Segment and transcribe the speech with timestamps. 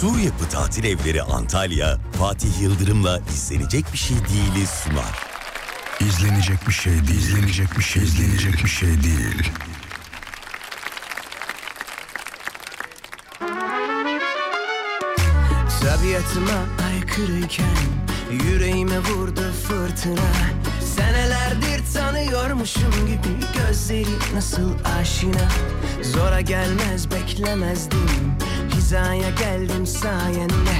[0.00, 5.26] Sur Yapı Tatil Evleri Antalya, Fatih Yıldırım'la izlenecek bir şey değili sunar.
[6.00, 7.20] İzlenecek bir şey değil.
[7.20, 9.50] İzlenecek bir şey, izlenecek bir şey değil.
[15.80, 17.76] Tabiatıma aykırıyken
[18.30, 20.30] Yüreğime vurdu fırtına
[20.96, 24.70] Senelerdir tanıyormuşum gibi Gözleri nasıl
[25.00, 25.48] aşina
[26.02, 28.38] Zora gelmez beklemezdim
[28.88, 30.76] Hizaya geldim sayende.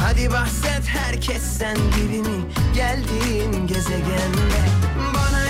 [0.00, 2.44] Hadi bahset herkes sen gibi mi?
[2.74, 4.60] Geldiğin gezegende.
[5.14, 5.45] Bana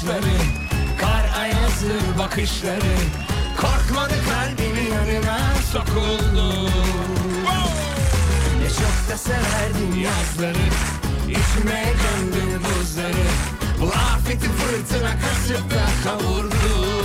[0.00, 0.36] kışları
[1.00, 2.96] Kar ayazı bakışları.
[3.56, 5.38] Korkmadı kalbimi yanına
[5.72, 6.70] sokuldu.
[8.58, 10.66] Ne çok da severdim yazları
[11.28, 13.26] İçime gömdü buzları.
[13.80, 16.99] Bu afeti fırtına kasıp da kavurdu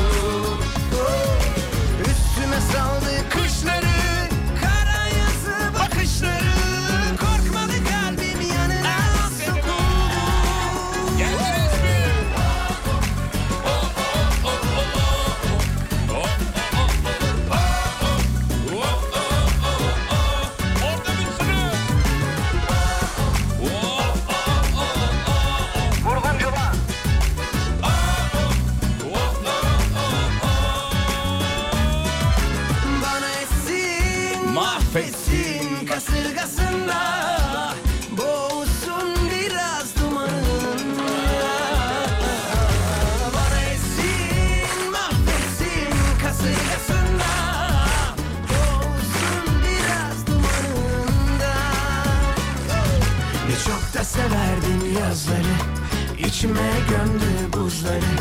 [56.46, 58.16] İçime gömdü buzları.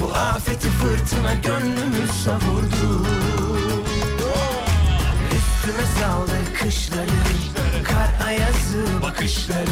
[0.00, 3.06] Bu afeti fırtına gönlümü savurdu.
[5.36, 7.06] Üstüme saldı kışları
[7.84, 9.67] Kar ayazı bakışları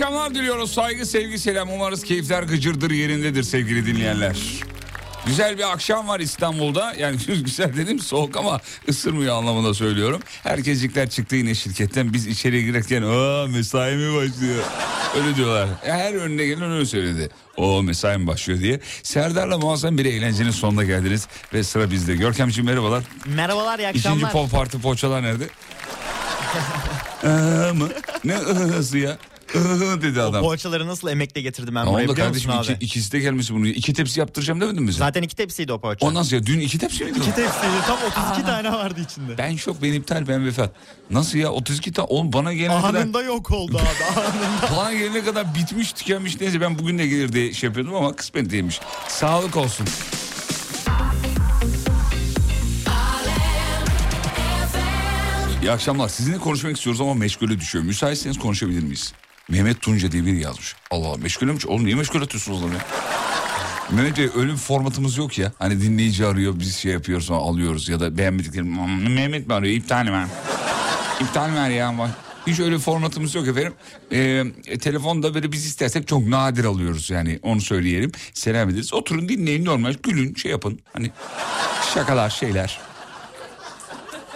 [0.00, 0.72] akşamlar diliyoruz.
[0.72, 1.70] Saygı, sevgi, selam.
[1.70, 4.36] Umarız keyifler gıcırdır yerindedir sevgili dinleyenler.
[5.26, 6.94] Güzel bir akşam var İstanbul'da.
[6.98, 10.20] Yani güzel dedim soğuk ama ısırmıyor anlamında söylüyorum.
[10.42, 12.12] Herkeslikler çıktı yine şirketten.
[12.12, 14.64] Biz içeri girerken aa mesai mi başlıyor?
[15.16, 15.68] Öyle diyorlar.
[15.82, 17.30] Her önüne gelen öyle söyledi.
[17.56, 18.80] O mesai mi başlıyor diye.
[19.02, 21.28] Serdar'la muazzam bir eğlencenin sonuna geldiniz.
[21.54, 22.16] Ve sıra bizde.
[22.16, 23.04] Görkemciğim merhabalar.
[23.26, 24.32] Merhabalar iyi İkinci akşamlar.
[24.32, 25.44] pop parti poğaçalar nerede?
[27.24, 27.88] Iı mı?
[28.24, 29.18] Ne ıhısı ya?
[30.02, 30.42] Dedi adam.
[30.42, 32.74] Poğaçaları nasıl emekle getirdim ben buraya biliyor kardeşim musun abi?
[32.76, 33.66] iki, ikisi de gelmesi bunu.
[33.68, 34.98] İki tepsi yaptıracağım demedin mi sen?
[34.98, 36.06] Zaten iki tepsiydi o poğaça.
[36.06, 37.18] Ondan sonra dün iki tepsi miydi?
[37.20, 37.22] o?
[37.22, 39.38] İki tepsiydi tam 32 tane vardı içinde.
[39.38, 40.72] Ben şok ben iptal ben vefat.
[41.10, 44.76] Nasıl ya 32 tane oğlum bana gelene kadar Anında yok oldu abi anında.
[44.76, 48.50] bana gelene kadar bitmiş tükenmiş neyse ben bugün de gelir diye şey yapıyordum ama kısmet
[48.50, 48.80] değilmiş.
[49.08, 49.86] Sağlık olsun.
[55.62, 56.08] İyi akşamlar.
[56.08, 57.84] Sizinle konuşmak istiyoruz ama meşgule düşüyor.
[57.84, 59.12] Müsaitseniz konuşabilir miyiz?
[59.50, 60.76] Mehmet Tunca diye biri yazmış.
[60.90, 61.58] Allah Allah meşgule mi?
[61.66, 62.80] Oğlum niye meşgul atıyorsunuz zaman ya?
[63.90, 65.52] Mehmet Bey öyle formatımız yok ya.
[65.58, 68.78] Hani dinleyici arıyor biz şey yapıyoruz sonra alıyoruz ya da beğenmediklerim.
[68.78, 70.26] "Hmm, Mehmet mi arıyor iptal mi?
[71.20, 71.94] İptal ver ya.
[72.46, 73.72] Hiç öyle formatımız yok efendim.
[74.12, 74.44] Ee,
[74.80, 78.12] telefonda böyle biz istersek çok nadir alıyoruz yani onu söyleyelim.
[78.34, 78.94] Selam ederiz.
[78.94, 80.80] Oturun dinleyin normal gülün şey yapın.
[80.92, 81.10] Hani
[81.94, 82.78] şakalar şeyler.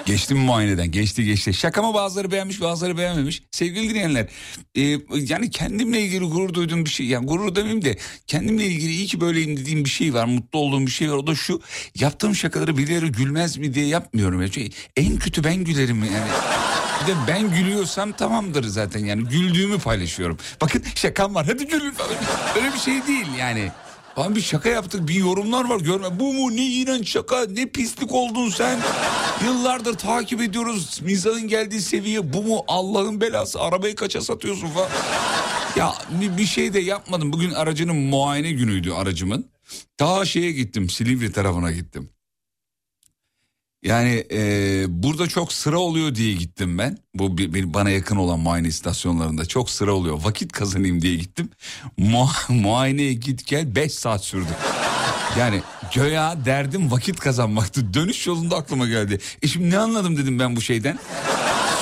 [0.06, 0.90] Geçti mi muayeneden?
[0.90, 1.54] Geçti geçti.
[1.54, 3.42] Şakamı bazıları beğenmiş bazıları beğenmemiş.
[3.50, 4.26] Sevgili dinleyenler
[4.74, 7.06] e, yani kendimle ilgili gurur duyduğum bir şey.
[7.06, 10.24] Yani gurur demeyeyim de kendimle ilgili iyi ki böyleyim dediğim bir şey var.
[10.24, 11.16] Mutlu olduğum bir şey var.
[11.16, 11.60] O da şu
[11.94, 14.40] yaptığım şakaları birileri gülmez mi diye yapmıyorum.
[14.40, 16.30] Yani Şey, en kötü ben gülerim yani.
[17.02, 20.38] Bir de ben gülüyorsam tamamdır zaten yani güldüğümü paylaşıyorum.
[20.60, 22.16] Bakın şakam var hadi gülün falan.
[22.56, 23.70] Öyle bir şey değil yani.
[24.16, 26.20] Abi bir şaka yaptık bir yorumlar var görme.
[26.20, 28.81] Bu mu ne iğrenç şaka ne pislik oldun sen.
[29.44, 34.88] Yıllardır takip ediyoruz mizahın geldiği seviye bu mu Allah'ın belası arabayı kaça satıyorsun falan.
[35.76, 35.94] Ya
[36.38, 39.50] bir, şey de yapmadım bugün aracının muayene günüydü aracımın.
[40.00, 42.13] Daha şeye gittim Silivri tarafına gittim.
[43.84, 46.98] Yani e, burada çok sıra oluyor diye gittim ben.
[47.14, 50.20] Bu bir, bana yakın olan muayene istasyonlarında çok sıra oluyor.
[50.25, 51.50] Vakit kazanayım diye gittim.
[51.96, 54.48] Mu, muayeneye git gel 5 saat sürdü.
[55.38, 55.62] Yani
[55.94, 57.94] göya derdim vakit kazanmaktı.
[57.94, 59.19] Dönüş yolunda aklıma geldi.
[59.42, 60.98] E şimdi ne anladım dedim ben bu şeyden.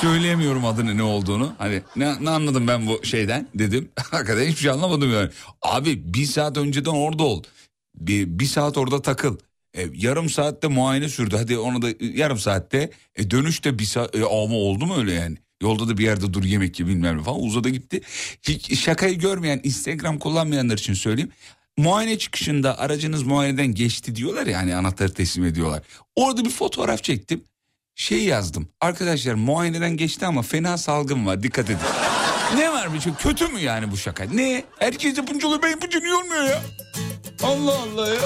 [0.01, 1.55] Söyleyemiyorum adını ne olduğunu.
[1.59, 3.89] Hani ne, ne anladım ben bu şeyden dedim.
[4.11, 5.31] Hakikaten hiçbir şey anlamadım yani.
[5.63, 7.43] Abi bir saat önceden orada ol.
[7.95, 9.37] Bir, bir saat orada takıl.
[9.77, 11.37] E, yarım saatte muayene sürdü.
[11.37, 12.91] Hadi onu da e, yarım saatte.
[13.17, 14.15] E, dönüşte bir saat.
[14.17, 15.37] E, ama oldu mu öyle yani?
[15.63, 18.01] Yolda da bir yerde dur yemek ye bilmem ne falan uzadı gitti.
[18.43, 21.31] Hiç şakayı görmeyen Instagram kullanmayanlar için söyleyeyim.
[21.77, 25.83] Muayene çıkışında aracınız muayeneden geçti diyorlar ya hani anahtarı teslim ediyorlar.
[26.17, 27.45] Orada bir fotoğraf çektim.
[27.95, 28.69] Şey yazdım.
[28.81, 31.79] Arkadaşlar muayeneden geçti ama fena salgın var dikkat edin.
[32.57, 34.25] ne var bir şey kötü mü yani bu şaka?
[34.25, 34.65] Ne?
[34.79, 36.63] Herkes yapınca oluyor ben yapınca niye olmuyor ya?
[37.43, 38.21] Allah Allah ya.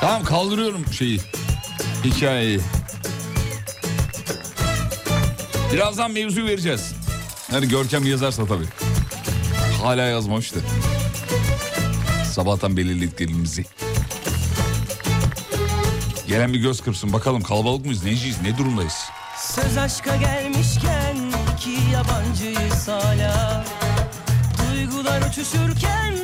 [0.00, 1.20] Tamam kaldırıyorum şeyi.
[2.04, 2.60] Hikayeyi.
[5.72, 6.94] Birazdan mevzu vereceğiz.
[7.52, 8.66] Yani Görkem yazarsa tabii.
[9.82, 10.60] Hala yazmamıştı.
[12.32, 13.64] Sabahtan belirlediklerimizi.
[16.28, 18.94] Gelen bir göz kırpsın bakalım kalabalık mıyız neciyiz ne durumdayız?
[19.38, 21.16] Söz aşka gelmişken
[21.54, 23.64] iki yabancıyız hala
[24.72, 26.14] Duygular uçuşurken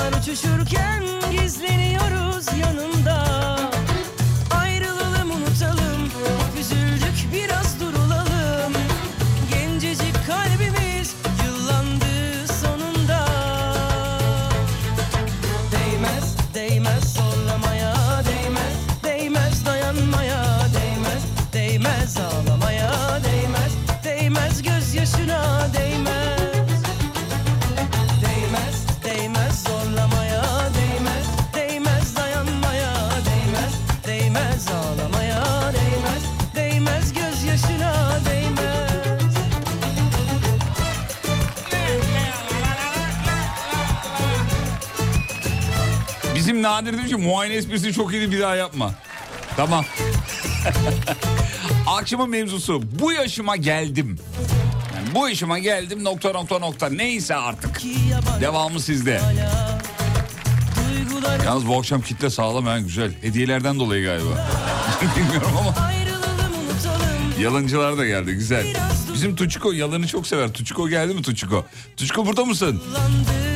[0.00, 3.39] Duygular uçuşurken gizleniyoruz yanında
[46.50, 48.94] Bizim Nadir demiş ki muayene esprisi çok iyiydi bir daha yapma.
[49.56, 49.84] Tamam.
[51.86, 54.18] Akşamın mevzusu bu yaşıma geldim.
[54.94, 57.80] Yani bu yaşıma geldim nokta nokta nokta neyse artık.
[58.40, 59.20] Devamı sizde.
[61.44, 63.12] Yalnız bu akşam kitle sağlam ha güzel.
[63.22, 64.48] Hediyelerden dolayı galiba.
[65.16, 65.90] Bilmiyorum ama
[67.40, 68.66] yalıncılar da geldi güzel.
[69.14, 70.52] Bizim Tuçiko yalını çok sever.
[70.52, 71.64] Tuçiko geldi mi Tuçiko?
[71.96, 72.82] Tuçiko burada mısın?
[72.86, 73.49] Yıllandı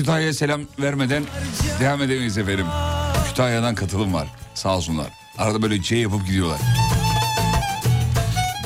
[0.00, 1.24] Kütahya'ya selam vermeden
[1.80, 2.66] devam edemeyiz efendim.
[3.28, 4.28] Kütahya'dan katılım var.
[4.54, 5.06] Sağ olsunlar.
[5.38, 6.60] Arada böyle C yapıp gidiyorlar.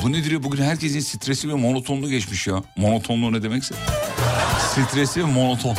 [0.03, 0.43] Bu nedir ya?
[0.43, 2.63] Bugün herkesin stresi ve monotonluğu geçmiş ya.
[2.77, 3.75] Monotonluğu ne demekse?
[4.73, 5.75] Stresi ve monoton.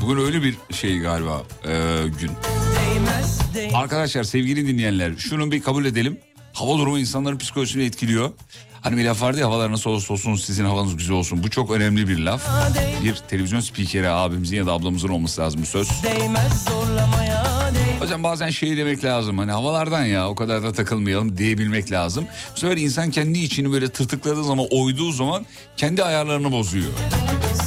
[0.00, 2.30] Bugün öyle bir şey galiba e, gün.
[3.74, 6.18] Arkadaşlar sevgili dinleyenler şunu bir kabul edelim.
[6.52, 8.30] Hava durumu insanların psikolojisini etkiliyor.
[8.82, 11.42] Hani bir laf vardı ya havalar nasıl olursa olsun sizin havanız güzel olsun.
[11.42, 12.42] Bu çok önemli bir laf.
[13.04, 15.88] Bir televizyon spikeri abimizin ya da ablamızın olması lazım bu söz.
[18.00, 22.26] Hocam bazen şey demek lazım hani havalardan ya o kadar da takılmayalım diyebilmek lazım.
[22.56, 25.46] Bu sefer insan kendi içini böyle tırtıkladığı zaman oyduğu zaman
[25.76, 26.90] kendi ayarlarını bozuyor.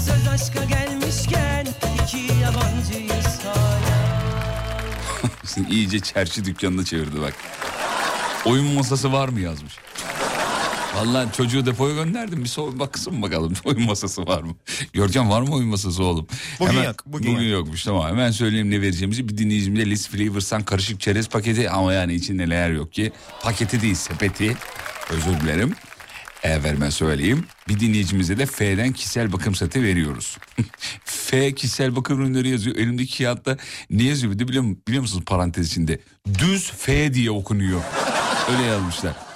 [0.05, 1.67] Söz aşka gelmişken
[2.03, 3.93] iki yabancıyız hala
[5.69, 7.33] iyice çerçi dükkanını çevirdi bak.
[8.45, 9.73] Oyun masası var mı yazmış.
[10.95, 12.43] Vallahi çocuğu depoya gönderdim.
[12.43, 14.55] Bir soğuk baksın bakalım oyun masası var mı?
[14.93, 16.27] Görkem var mı oyun masası oğlum?
[16.59, 17.51] Bugün yok, bugün yok.
[17.51, 18.07] yokmuş tamam.
[18.07, 19.29] Hemen söyleyeyim ne vereceğimizi.
[19.29, 23.11] Bir dinleyicimize Liz Flavors'tan karışık çerez paketi ama yani içinde neler yok ki.
[23.41, 24.57] Paketi değil sepeti.
[25.09, 25.75] Özür dilerim.
[26.43, 27.45] Efendime söyleyeyim.
[27.67, 30.37] Bir dinleyicimize de F'den kişisel bakım seti veriyoruz.
[31.05, 32.75] F kişisel bakım ürünleri yazıyor.
[32.75, 33.57] Elimdeki kağıtta
[33.89, 35.99] ne yazıyor bir de biliyor, biliyor musunuz parantez içinde?
[36.39, 37.81] Düz F diye okunuyor.
[38.51, 39.32] Öyle yazmışlar.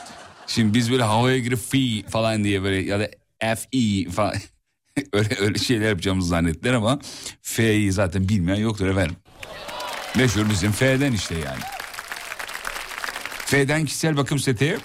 [0.47, 4.33] Şimdi biz böyle havaya girip fi falan diye böyle ya da F-E falan
[5.13, 6.99] öyle öyle şeyler yapacağımızı zannettiler ama
[7.41, 9.15] F'yi zaten bilmeyen yoktur efendim.
[10.15, 11.61] Meşhur bizim F'den işte yani.
[13.45, 14.77] F'den kişisel bakım seti.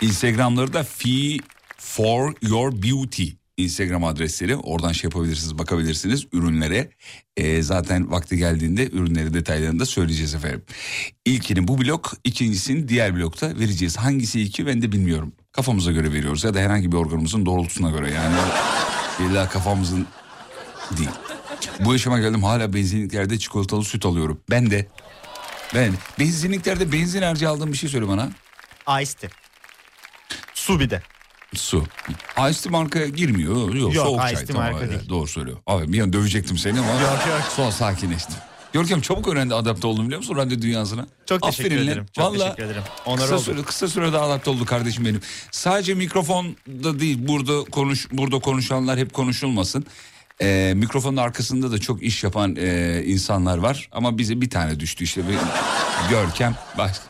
[0.00, 1.38] Instagramları da Fee
[1.76, 4.56] for Your Beauty Instagram adresleri.
[4.56, 6.90] Oradan şey yapabilirsiniz, bakabilirsiniz ürünlere.
[7.36, 10.62] Ee, zaten vakti geldiğinde ürünleri detaylarını da söyleyeceğiz efendim.
[11.24, 13.96] İlkini bu blok, ikincisini diğer blokta vereceğiz.
[13.96, 15.32] Hangisi iki ben de bilmiyorum.
[15.52, 18.36] Kafamıza göre veriyoruz ya da herhangi bir organımızın doğrultusuna göre yani.
[19.30, 20.06] İlla kafamızın
[20.98, 21.10] değil.
[21.80, 24.40] Bu yaşama geldim hala benzinliklerde çikolatalı süt alıyorum.
[24.50, 24.86] Ben de.
[25.74, 28.30] Ben benzinliklerde benzin harcı aldığım bir şey söyle bana.
[29.02, 29.30] Ice tea.
[30.54, 31.02] Su bir de.
[31.54, 31.84] Su.
[32.50, 33.74] Ice markaya girmiyor.
[33.74, 34.46] Yok, Yok, soğuk çay.
[34.46, 35.08] Tamam, marka değil.
[35.08, 35.56] Doğru söylüyor.
[35.66, 37.42] Abi bir an dövecektim seni ama Yok, yok.
[37.56, 38.34] sonra sakinleştim.
[38.72, 41.06] Görkem çabuk öğrendi adapte oldum biliyor musun radyo dünyasına?
[41.26, 41.86] Çok teşekkür Aferin lan.
[41.92, 42.06] ederim.
[42.12, 42.82] Çok Vallahi teşekkür ederim.
[43.06, 43.42] Onur kısa, oldu.
[43.42, 45.20] süre, kısa sürede adapte oldu kardeşim benim.
[45.50, 49.86] Sadece mikrofonda değil burada konuş burada konuşanlar hep konuşulmasın.
[50.42, 55.04] Ee, mikrofonun arkasında da çok iş yapan e, insanlar var ama bize bir tane düştü
[55.04, 55.36] işte bir
[56.10, 57.04] Görkem başka,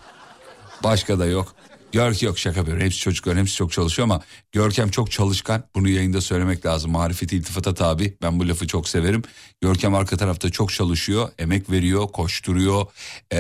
[0.85, 1.55] başka da yok.
[1.93, 2.85] Görkem yok şaka yapıyorum.
[2.85, 5.65] Hepsi çocuklar hepsi çok çalışıyor ama Görkem çok çalışkan.
[5.75, 6.91] Bunu yayında söylemek lazım.
[6.91, 8.17] Marifeti iltifata tabi.
[8.23, 9.23] Ben bu lafı çok severim.
[9.61, 11.29] Görkem arka tarafta çok çalışıyor.
[11.39, 12.87] Emek veriyor, koşturuyor.
[13.33, 13.39] Ee,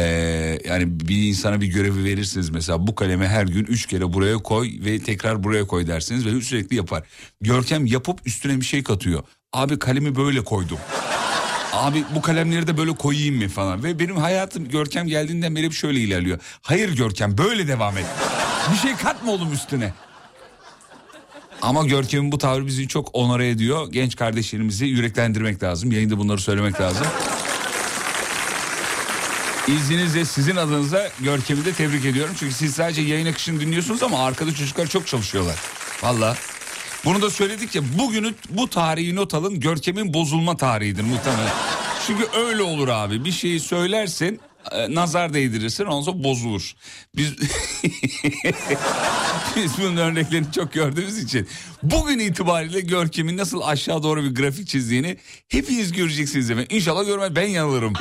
[0.65, 2.87] yani bir insana bir görevi verirsiniz mesela.
[2.87, 6.77] Bu kalemi her gün üç kere buraya koy ve tekrar buraya koy dersiniz ve sürekli
[6.77, 7.03] yapar.
[7.41, 9.23] Görkem yapıp üstüne bir şey katıyor.
[9.53, 10.79] Abi kalemi böyle koydum.
[11.73, 13.85] Abi bu kalemleri de böyle koyayım mı falan.
[13.85, 16.39] Ve benim hayatım Görkem geldiğinden beri şöyle ilerliyor.
[16.63, 18.07] Hayır Görkem böyle devam et.
[18.73, 19.93] Bir şey katma oğlum üstüne.
[21.63, 23.93] Ama Görkem'in bu tavrı bizi çok onore ediyor.
[23.93, 25.93] Genç kardeşlerimizi yüreklendirmek lazım.
[25.93, 27.07] Yayında bunları söylemek lazım.
[29.69, 32.35] İzninizle sizin adınıza Görkem'i de tebrik ediyorum.
[32.39, 35.57] Çünkü siz sadece yayın akışını dinliyorsunuz ama arkada çocuklar çok çalışıyorlar.
[36.03, 36.37] Valla.
[37.05, 41.53] Bunu da söyledik ya bugünü bu tarihi not alın Görkem'in bozulma tarihidir muhtemelen.
[42.07, 44.41] Çünkü öyle olur abi bir şeyi söylersin
[44.73, 46.73] e, nazar değdirirsin ondan sonra bozulur.
[47.17, 47.33] Biz
[49.57, 51.49] biz bunun örneklerini çok gördüğümüz için
[51.83, 55.17] bugün itibariyle Görkem'in nasıl aşağı doğru bir grafik çizdiğini
[55.49, 56.77] hepiniz göreceksiniz efendim.
[56.77, 57.93] İnşallah görmez ben yanılırım.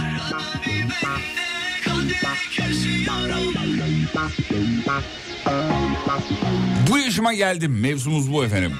[6.89, 8.73] Bu yaşıma geldim mevzumuz bu efendim.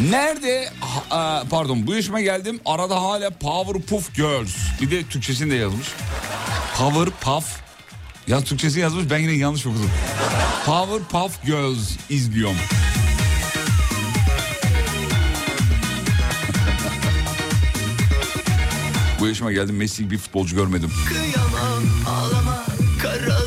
[0.00, 0.70] Nerede
[1.10, 5.88] e, pardon bu yaşıma geldim arada hala Powerpuff Girls bir de Türkçesini de yazmış.
[6.78, 7.44] Powerpuff
[8.26, 9.90] ya Türkçesini yazmış ben yine yanlış okudum.
[10.66, 12.56] Powerpuff Girls izliyorum.
[19.20, 20.90] Bu yaşıma geldim Messi gibi futbolcu görmedim.
[21.08, 22.64] Kıyamam ağlama
[23.02, 23.37] Karalır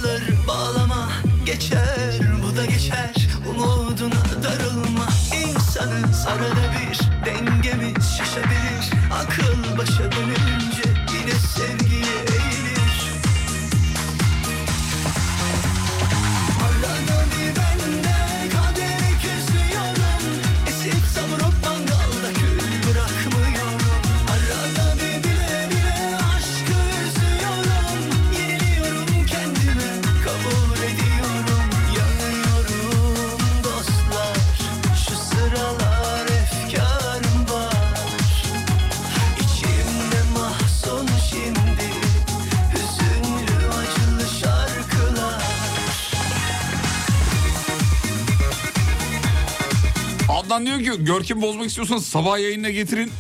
[50.92, 53.12] diyor Görkem bozmak istiyorsanız sabah yayınına getirin.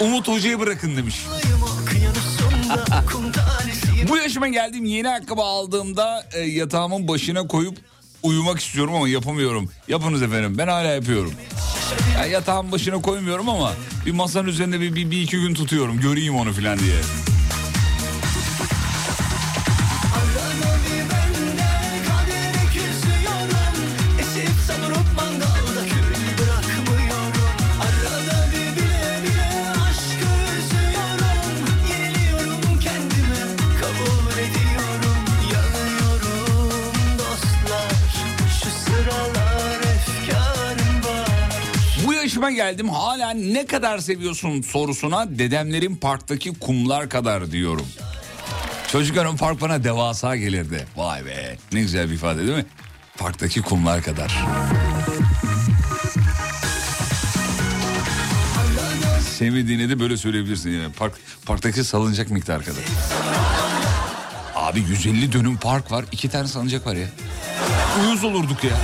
[0.00, 1.26] Umut Hoca'yı bırakın demiş.
[4.08, 7.76] Bu yaşıma geldiğim yeni ayakkabı aldığımda e, yatağımın başına koyup
[8.22, 9.70] uyumak istiyorum ama yapamıyorum.
[9.88, 11.32] Yapınız efendim ben hala yapıyorum.
[12.14, 13.72] Ya yatağın başına koymuyorum ama
[14.06, 16.96] bir masanın üzerinde bir, bir, bir iki gün tutuyorum göreyim onu filan diye.
[42.50, 47.86] Yaşıma geldim hala ne kadar seviyorsun sorusuna dedemlerin parktaki kumlar kadar diyorum.
[48.92, 50.86] Çocukken park bana devasa gelirdi.
[50.96, 52.66] Vay be ne güzel bir ifade değil mi?
[53.18, 54.44] Parktaki kumlar kadar.
[59.38, 60.92] Sevmediğini de böyle söyleyebilirsin yani.
[60.92, 61.12] Park,
[61.46, 62.84] parktaki salıncak miktarı kadar.
[64.54, 66.04] Abi 150 dönüm park var.
[66.12, 67.06] iki tane salıncak var ya.
[68.02, 68.76] Uyuz olurduk ya.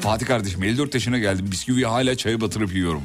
[0.00, 1.48] Fatih kardeşim 54 yaşına geldim.
[1.50, 3.02] Bisküviyi hala çaya batırıp yiyorum.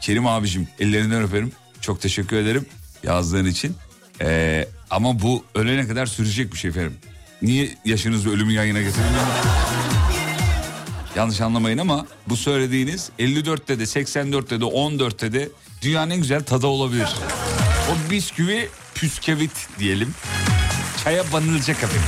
[0.00, 1.52] Kerim abicim ellerinden öperim.
[1.80, 2.66] Çok teşekkür ederim
[3.02, 3.76] yazdığın için.
[4.20, 6.96] Ee, ama bu ölene kadar sürecek bir şey efendim.
[7.42, 9.04] Niye yaşınızı ölümü yayına getirdin?
[11.16, 15.48] Yanlış anlamayın ama bu söylediğiniz 54'te de 84'te de 14'te de
[15.82, 17.08] dünyanın en güzel tadı olabilir.
[17.90, 20.14] O bisküvi püskevit diyelim.
[21.04, 22.02] Çaya banılacak efendim.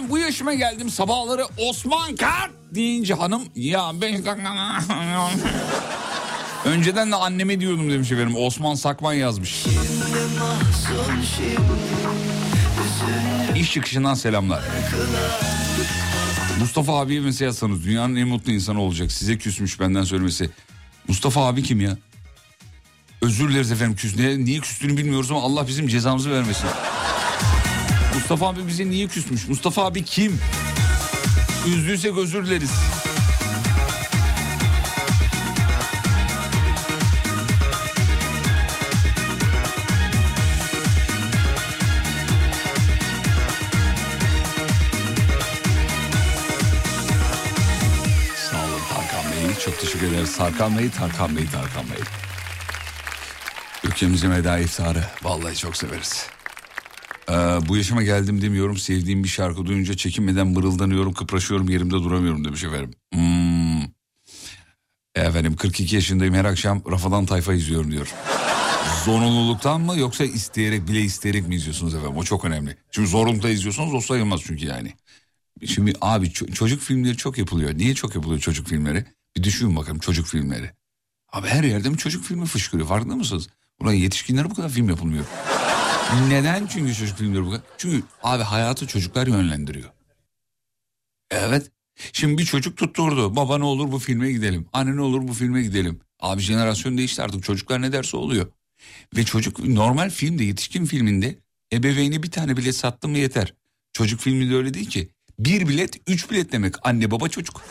[0.00, 4.24] Ulan bu yaşıma geldim sabahları Osman Kart deyince hanım ya ben
[6.64, 8.36] Önceden de anneme diyordum demiş efendim.
[8.36, 9.66] Osman Sakman yazmış.
[13.56, 14.62] İş çıkışından selamlar.
[16.60, 19.12] Mustafa abiye mesela yazsanız dünyanın en mutlu insanı olacak.
[19.12, 20.50] Size küsmüş benden söylemesi.
[21.08, 21.96] Mustafa abi kim ya?
[23.22, 24.16] Özür dileriz efendim küs.
[24.16, 26.68] Ne, niye küstüğünü bilmiyoruz ama Allah bizim cezamızı vermesin.
[28.20, 29.48] Mustafa abi bize niye küsmüş?
[29.48, 30.40] Mustafa abi kim?
[31.66, 32.70] Üzdüysek özür dileriz.
[49.64, 50.36] Çok teşekkür ederiz.
[50.36, 51.98] Tarkan Bey, Tarkan Bey, Tarkan Bey.
[53.84, 55.04] Ülkemize meda iftarı.
[55.22, 56.26] Vallahi çok severiz.
[57.30, 58.76] Ee, bu yaşıma geldim demiyorum.
[58.76, 62.90] Sevdiğim bir şarkı duyunca çekinmeden mırıldanıyorum, kıpraşıyorum, yerimde duramıyorum demiş efendim.
[63.14, 63.82] Hmm.
[65.14, 68.14] Efendim 42 yaşındayım her akşam Rafadan Tayfa izliyorum diyor.
[69.04, 72.16] Zorunluluktan mı yoksa isteyerek bile isteyerek mi izliyorsunuz efendim?
[72.16, 72.76] O çok önemli.
[72.90, 74.94] Şimdi zorunlulukta izliyorsanız o sayılmaz çünkü yani.
[75.66, 77.78] Şimdi abi ço- çocuk filmleri çok yapılıyor.
[77.78, 79.04] Niye çok yapılıyor çocuk filmleri?
[79.36, 80.70] Bir düşünün bakalım çocuk filmleri.
[81.32, 83.48] Abi her yerde mi çocuk filmi fışkırıyor farkında mısınız?
[83.80, 85.24] Ulan yetişkinlere bu kadar film yapılmıyor.
[86.28, 87.62] Neden çünkü çocuk filmleri bu kadar?
[87.78, 89.90] Çünkü abi hayatı çocuklar yönlendiriyor.
[91.30, 91.70] Evet.
[92.12, 93.36] Şimdi bir çocuk tutturdu.
[93.36, 94.66] Baba ne olur bu filme gidelim.
[94.72, 96.00] Anne ne olur bu filme gidelim.
[96.20, 97.44] Abi jenerasyon değişti artık.
[97.44, 98.46] Çocuklar ne derse oluyor.
[99.16, 101.38] Ve çocuk normal filmde yetişkin filminde
[101.72, 103.54] ebeveyni bir tane bilet sattı mı yeter.
[103.92, 105.08] Çocuk filminde öyle değil ki.
[105.38, 107.62] Bir bilet üç bilet demek anne baba çocuk.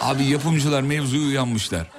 [0.00, 1.90] Abi yapımcılar mevzuya uyanmışlar.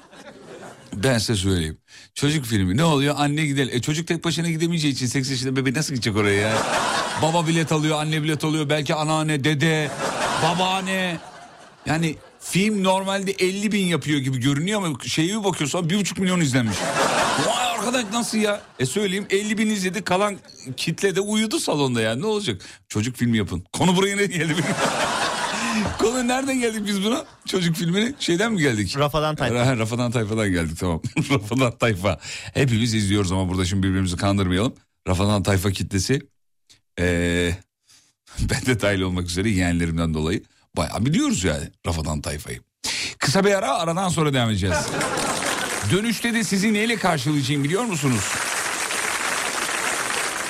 [0.93, 1.77] Ben size söyleyeyim.
[2.15, 3.15] Çocuk filmi ne oluyor?
[3.17, 3.69] Anne gidelim.
[3.73, 6.53] E çocuk tek başına gidemeyeceği için 8 yaşında bebek nasıl gidecek oraya ya?
[7.21, 8.69] Baba bilet alıyor, anne bilet alıyor.
[8.69, 9.91] Belki anneanne, dede,
[10.43, 11.17] babaanne.
[11.85, 16.41] Yani film normalde 50 bin yapıyor gibi görünüyor ama şeye bir bakıyorsun bir buçuk milyon
[16.41, 16.77] izlenmiş.
[17.47, 18.61] Vay arkadaş nasıl ya?
[18.79, 20.37] E söyleyeyim 50 bin izledi kalan
[20.77, 22.61] kitle de uyudu salonda yani ne olacak?
[22.89, 23.63] Çocuk filmi yapın.
[23.73, 24.55] Konu buraya ne geldi.
[25.97, 27.25] Konu nereden geldik biz buna?
[27.45, 28.97] Çocuk filmine şeyden mi geldik?
[28.97, 29.55] Rafadan Tayfa.
[29.55, 31.01] Ra- Rafadan Tayfa'dan geldik tamam.
[31.29, 32.19] Rafadan Tayfa.
[32.53, 34.73] Hepimiz izliyoruz ama burada şimdi birbirimizi kandırmayalım.
[35.07, 36.21] Rafadan Tayfa kitlesi
[36.99, 37.51] ee,
[38.39, 40.43] ben de dahil olmak üzere yeğenlerimden dolayı
[40.77, 42.59] bayağı biliyoruz yani Rafadan Tayfa'yı.
[43.19, 44.77] Kısa bir ara aradan sonra devam edeceğiz.
[45.91, 48.23] Dönüşte de sizi neyle karşılayacağım biliyor musunuz?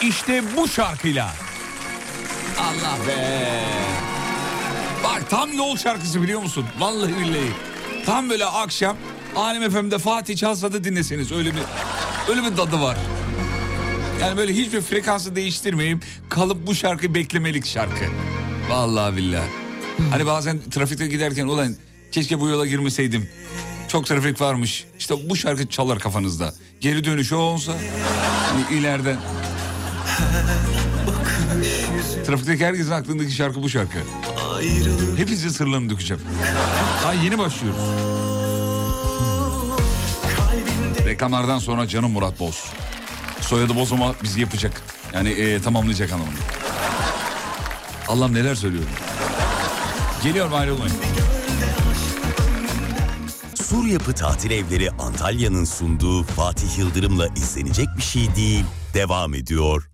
[0.01, 1.33] İşte bu şarkıyla.
[2.59, 3.98] Allah be.
[5.03, 6.65] Bak tam yol şarkısı biliyor musun?
[6.79, 7.51] Vallahi billahi.
[8.05, 8.97] Tam böyle akşam
[9.35, 11.61] Alem FM'de Fatih çalsa da dinleseniz öyle bir
[12.29, 12.97] öyle bir tadı var.
[14.21, 18.05] Yani böyle hiçbir frekansı değiştirmeyip kalıp bu şarkıyı beklemelik şarkı.
[18.69, 19.49] Vallahi billahi.
[20.11, 21.75] Hani bazen trafikte giderken ulan
[22.11, 23.29] keşke bu yola girmeseydim.
[23.87, 24.85] Çok trafik varmış.
[24.99, 26.53] İşte bu şarkı çalar kafanızda.
[26.81, 27.73] Geri dönüşü o olsa
[28.51, 29.17] hani ileriden.
[32.29, 33.97] Trafikteki herkesin aklındaki şarkı bu şarkı.
[35.17, 36.23] Hepinizin sırlarını dökeceğim.
[37.03, 37.81] Daha yeni başlıyoruz.
[41.05, 42.65] Reklamlardan sonra canım Murat Boz.
[43.41, 44.81] Soyadı Boz ama bizi yapacak.
[45.13, 46.39] Yani e, tamamlayacak anlamında.
[48.07, 48.89] Allah'ım neler söylüyorum.
[50.23, 50.95] Geliyorum ayrılmayın.
[53.63, 59.89] Sur Yapı Tatil Evleri Antalya'nın sunduğu Fatih Yıldırım'la izlenecek bir şey değil devam ediyor.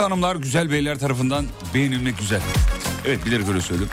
[0.00, 2.40] Yakışıklı hanımlar güzel beyler tarafından beğenilmek güzel.
[3.06, 3.88] Evet bilerek öyle söyledim.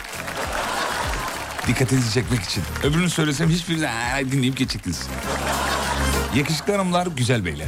[1.66, 2.62] Dikkatinizi çekmek için.
[2.84, 3.86] Öbürünü söylesem hiçbirini
[4.32, 5.08] dinleyip geçecektiniz.
[6.36, 7.66] Yakışıklı hanımlar güzel beyler.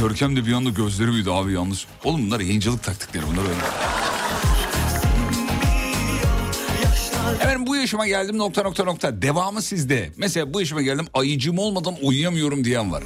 [0.00, 1.86] Görkem de bir anda gözleri büyüdü abi yanlış.
[2.04, 3.60] Oğlum bunlar yayıncılık taktikleri bunlar öyle.
[7.34, 9.22] Efendim bu yaşıma geldim nokta nokta nokta.
[9.22, 10.10] Devamı sizde.
[10.16, 13.02] Mesela bu yaşıma geldim ayıcım olmadan uyuyamıyorum diyen var.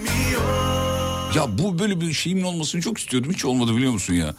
[1.34, 3.32] Ya bu böyle bir şeyimin olmasını çok istiyordum.
[3.32, 4.34] Hiç olmadı biliyor musun ya?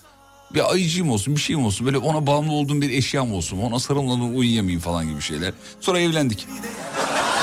[0.53, 1.86] Bir ayıcığım olsun bir şeyim olsun.
[1.86, 3.58] Böyle ona bağımlı olduğum bir eşyam olsun.
[3.60, 5.53] Ona sarılmadan uyuyamayayım falan gibi şeyler.
[5.82, 6.47] Sonra evlendik.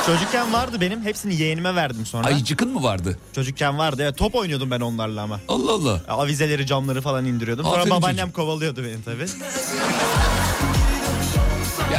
[0.06, 1.02] Çocukken vardı benim.
[1.04, 2.26] Hepsini yeğenime verdim sonra.
[2.26, 3.18] Ayıcıkın mı vardı?
[3.34, 4.02] Çocukken vardı.
[4.02, 5.40] Evet, top oynuyordum ben onlarla ama.
[5.48, 6.00] Allah Allah.
[6.08, 7.64] Avizeleri camları falan indiriyordum.
[7.64, 8.36] Sonra Aferin babaannem çocuk.
[8.36, 9.26] kovalıyordu beni tabii.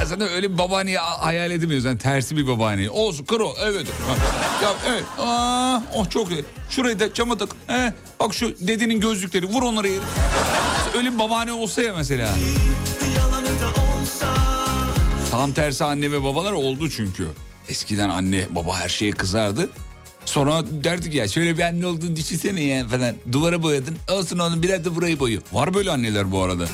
[0.02, 1.86] Ya zaten öyle bir babaanneyi hayal edemiyoruz.
[1.86, 2.90] Yani tersi bir babaanneyi.
[2.90, 3.88] Olsun kro evet.
[3.88, 4.16] Ha.
[4.64, 5.04] Ya evet.
[5.20, 6.46] Aa, oh çok iyi.
[6.70, 7.50] Şurayı da cama tak.
[7.68, 10.04] He, bak şu dedenin gözlükleri vur onları yere.
[10.98, 12.30] Öyle bir babaanne olsa ya mesela.
[15.32, 17.28] Tam tersi anne ve babalar oldu çünkü.
[17.70, 19.70] Eskiden anne baba her şeye kızardı.
[20.26, 23.16] Sonra derdik ya şöyle bir anne olduğunu düşünsene ya falan.
[23.32, 23.98] Duvara boyadın.
[24.12, 25.40] Olsun oğlum biraz da burayı boyu.
[25.54, 26.66] Var böyle anneler bu arada.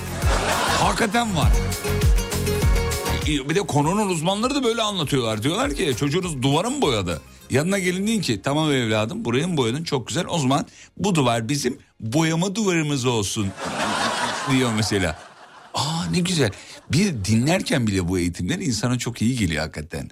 [0.80, 1.52] Hakikaten var.
[3.28, 5.44] Bir de konunun uzmanları da böyle anlatıyorlar.
[5.44, 7.22] Diyorlar ki çocuğunuz duvara mı boyadı?
[7.50, 10.26] Yanına gelin deyin ki tamam evladım burayı mı boyadın çok güzel.
[10.30, 10.66] O zaman
[10.98, 13.48] bu duvar bizim boyama duvarımız olsun
[14.52, 15.20] diyor mesela.
[15.74, 16.52] Aa ne güzel.
[16.92, 20.10] Bir dinlerken bile bu eğitimler insana çok iyi geliyor hakikaten.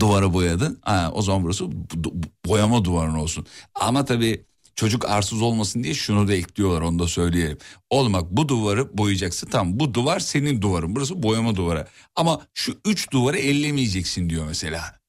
[0.00, 0.78] Duvara boyadın.
[0.82, 2.14] Ha, o zaman burası bu-
[2.46, 3.46] boyama duvarın olsun.
[3.74, 4.44] Ama tabii
[4.78, 7.58] çocuk arsız olmasın diye şunu da ekliyorlar onu da söyleyelim.
[7.90, 9.46] Oğlum bak bu duvarı boyayacaksın.
[9.50, 10.96] Tamam bu duvar senin duvarın.
[10.96, 11.88] Burası boyama duvarı.
[12.16, 15.00] Ama şu üç duvarı ellemeyeceksin diyor mesela.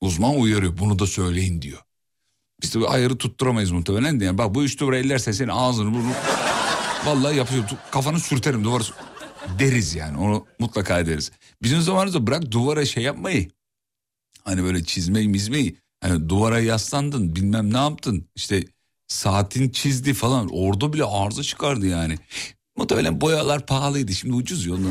[0.00, 1.78] Uzman uyarıyor bunu da söyleyin diyor.
[2.62, 4.24] Biz de ayarı tutturamayız muhtemelen de.
[4.24, 6.12] Yani bak bu üç duvarı ellersen senin ağzını burnunu...
[7.06, 7.64] Vallahi yapıyor.
[7.90, 8.84] Kafanı sürterim duvarı
[9.58, 11.32] deriz yani onu mutlaka ederiz.
[11.62, 13.50] Bizim zamanımızda bırak duvara şey yapmayı.
[14.44, 15.83] Hani böyle çizmeyi mizmeyi.
[16.04, 18.28] Hani duvara yaslandın bilmem ne yaptın.
[18.34, 18.64] İşte
[19.08, 20.48] saatin çizdi falan.
[20.52, 22.18] Orada bile arıza çıkardı yani.
[22.76, 24.90] Muhtemelen boyalar pahalıydı şimdi ucuz yolunu.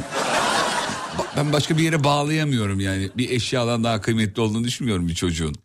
[1.38, 3.10] Ben başka bir yere bağlayamıyorum yani.
[3.17, 5.56] Bir eşyadan daha kıymetli olduğunu düşünmüyorum bir çocuğun.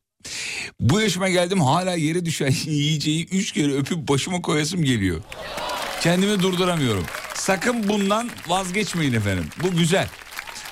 [0.81, 5.21] Bu yaşıma geldim hala yere düşen yiyeceği üç kere öpüp başıma koyasım geliyor.
[6.01, 7.05] Kendimi durduramıyorum.
[7.35, 9.45] Sakın bundan vazgeçmeyin efendim.
[9.63, 10.09] Bu güzel.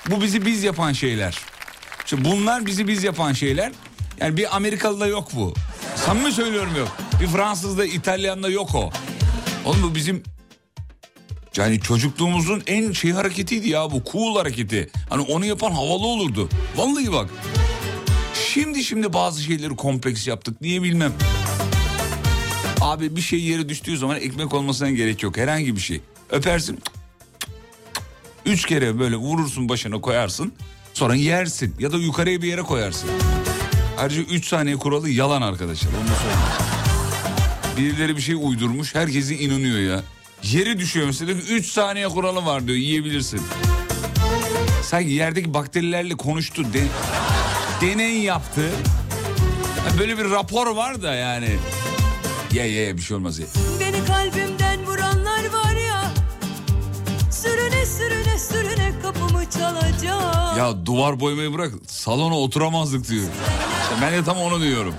[0.09, 1.39] Bu bizi biz yapan şeyler.
[2.05, 3.71] Şimdi bunlar bizi biz yapan şeyler.
[4.19, 5.53] Yani bir Amerikalı'da yok bu.
[5.95, 6.97] Samimi söylüyorum yok.
[7.21, 8.91] Bir Fransız'da, İtalyan'da yok o.
[9.65, 10.23] Oğlum bu bizim
[11.57, 14.89] yani çocukluğumuzun en şey hareketiydi ya bu cool hareketi.
[15.09, 16.49] Hani onu yapan havalı olurdu.
[16.75, 17.29] Vallahi bak.
[18.53, 21.13] Şimdi şimdi bazı şeyleri kompleks yaptık niye bilmem.
[22.81, 25.37] Abi bir şey yere düştüğü zaman ekmek olmasına gerek yok.
[25.37, 26.01] Herhangi bir şey.
[26.29, 26.79] Öpersin.
[28.45, 30.53] Üç kere böyle vurursun başına koyarsın.
[30.93, 33.09] Sonra yersin ya da yukarıya bir yere koyarsın.
[33.97, 35.89] Ayrıca 3 saniye kuralı yalan arkadaşlar.
[35.89, 36.41] Onu söyleyeyim.
[37.77, 38.95] Birileri bir şey uydurmuş.
[38.95, 40.01] Herkese inanıyor ya.
[40.43, 43.41] Yere düşüyor mesela 3 saniye kuralı var diyor yiyebilirsin.
[44.83, 46.63] Sanki yerdeki bakterilerle konuştu.
[46.73, 46.83] De,
[47.81, 48.69] deney yaptı.
[49.99, 51.49] Böyle bir rapor var da yani.
[52.53, 53.45] Ye ye bir şey olmaz ye.
[53.79, 54.56] Beni kalbimden
[59.53, 63.25] çalacak Ya duvar boyamayı bırak salona oturamazdık diyor.
[64.01, 64.93] Ben de tam onu diyorum.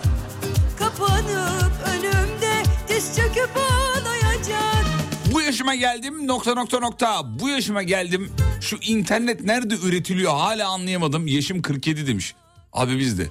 [0.79, 4.85] Kapanıp önümde diz çöküp ağlayacak
[5.33, 7.39] Bu yaşıma geldim nokta nokta nokta.
[7.41, 8.33] Bu yaşıma geldim.
[8.61, 11.27] Şu internet nerede üretiliyor hala anlayamadım.
[11.27, 12.35] Yaşım 47 demiş.
[12.73, 13.27] Abi biz de.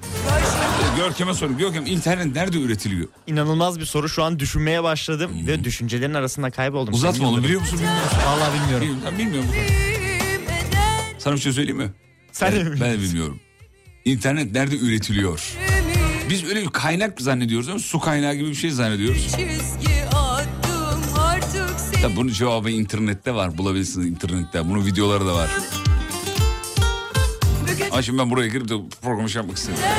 [0.98, 1.58] Görkem'e sorun.
[1.58, 3.08] Görkem internet nerede üretiliyor?
[3.28, 4.10] İnanılmaz bir soru.
[4.10, 6.94] Şu an düşünmeye başladım ve düşüncelerin arasında kayboldum.
[6.94, 8.18] Uzatma onu biliyor musun bilmiyor musun?
[8.28, 8.88] Vallahi bilmiyorum.
[8.88, 9.50] Bilmiyorum, ben bilmiyorum.
[9.54, 9.97] Eder
[11.28, 11.90] Sana bir şey söyleyeyim mi?
[12.32, 13.40] Sen de ben, mi ben de bilmiyorum.
[14.06, 15.54] İnternet nerede üretiliyor?
[16.30, 19.36] Biz öyle bir kaynak zannediyoruz ama su kaynağı gibi bir şey zannediyoruz.
[22.02, 23.58] Tabii bunun cevabı internette var.
[23.58, 24.70] Bulabilirsiniz internette.
[24.70, 25.50] Bunun videoları da var.
[27.92, 29.90] Ama şimdi ben buraya girip de programı şey yapmak istemiyorum.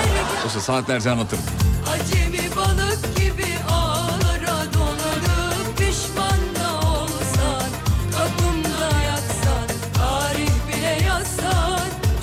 [0.43, 1.45] Yoksa saatlerce anlatırım.
[1.89, 2.28] acemi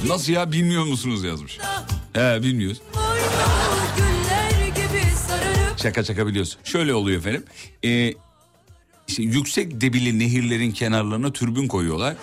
[0.08, 1.60] Nasıl ya bilmiyor musunuz yazmış.
[2.14, 2.82] He bilmiyoruz.
[5.82, 6.58] Şaka şaka biliyoruz.
[6.64, 7.44] Şöyle oluyor efendim.
[7.86, 8.14] Ee,
[9.08, 12.16] işte yüksek debili nehirlerin kenarlarına türbün koyuyorlar.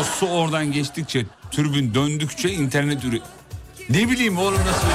[0.00, 3.18] O su oradan geçtikçe, türbün döndükçe internet üre...
[3.90, 4.86] Ne bileyim oğlum nasıl...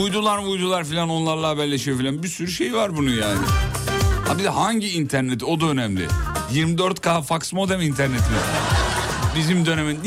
[0.00, 2.22] Uydular uydular filan onlarla haberleşiyor filan.
[2.22, 3.40] Bir sürü şey var bunun yani.
[4.28, 6.06] Ha bir de hangi internet o da önemli.
[6.52, 8.36] 24K fax modem internet mi?
[9.36, 10.00] Bizim dönemin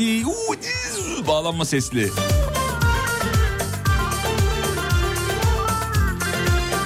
[1.28, 2.10] Bağlanma sesli.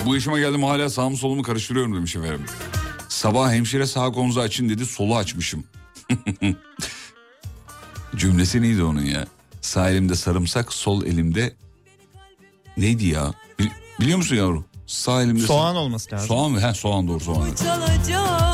[0.06, 2.44] Bu yaşıma geldim hala sağımı solumu karıştırıyorum demiş efendim.
[3.08, 5.64] Sabah hemşire sağ konuzu açın dedi solu açmışım.
[8.16, 9.26] Cümlesi neydi onun ya?
[9.60, 11.56] Sağ elimde sarımsak sol elimde
[12.76, 13.34] neydi ya?
[13.58, 14.64] Bil- biliyor musun yavrum?
[14.86, 16.28] Sağ elimde Soğan olması lazım.
[16.28, 16.60] Soğan mı?
[16.60, 17.54] He soğan doğru soğan.
[17.54, 18.47] çalacak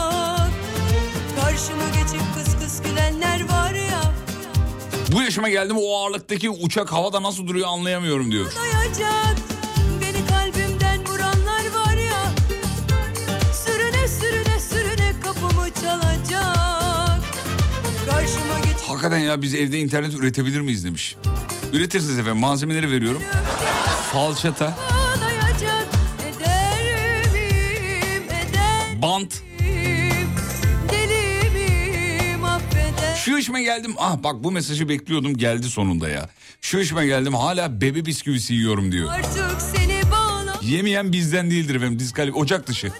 [5.14, 8.52] Bu yaşıma geldim o ağırlıktaki uçak havada nasıl duruyor anlayamıyorum diyor.
[8.56, 9.36] Dayacak
[10.00, 12.24] Beni kalbimden vuranlar var ya
[13.52, 17.20] Sürüne sürüne sürüne kapımı çalacak
[18.06, 21.16] Karşıma geçip Hakikaten ya biz evde internet üretebilir miyiz demiş.
[21.72, 23.22] Üretirsiniz efendim malzemeleri veriyorum.
[24.12, 24.78] Falçata,
[29.02, 29.34] bant.
[33.24, 33.94] Şu yaşıma geldim.
[33.98, 36.28] Ah bak bu mesajı bekliyordum geldi sonunda ya.
[36.60, 39.12] Şu yaşıma geldim hala bebe bisküvisi yiyorum diyor.
[39.12, 42.92] Artık seni bağla Yemeyen bizden değildir efendim diskalif ocak dışı.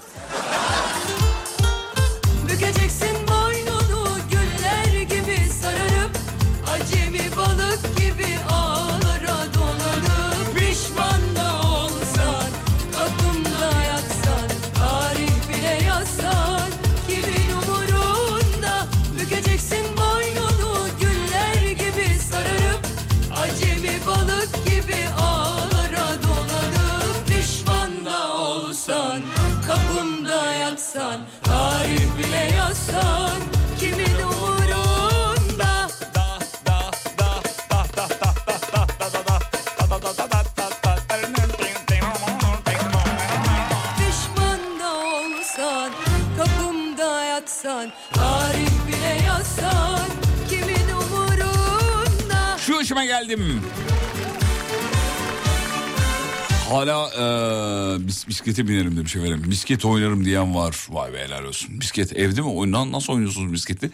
[30.74, 33.40] Yatsan Tarih bile yazsan
[33.80, 35.88] kimin umurunda
[43.98, 45.92] Pişman da olsan
[46.38, 50.08] kapımda yatsan Tarih bile yazsan
[50.50, 53.62] kimin umurunda Şu yaşıma geldim.
[56.74, 59.42] Hala eee bis, bisiklete binerim demiş efendim.
[59.46, 60.87] Misket oynarım diyen var.
[60.90, 61.74] Vay be helal olsun.
[61.74, 62.46] Misket evde mi?
[62.46, 63.90] Oynan, nasıl oynuyorsunuz misketi?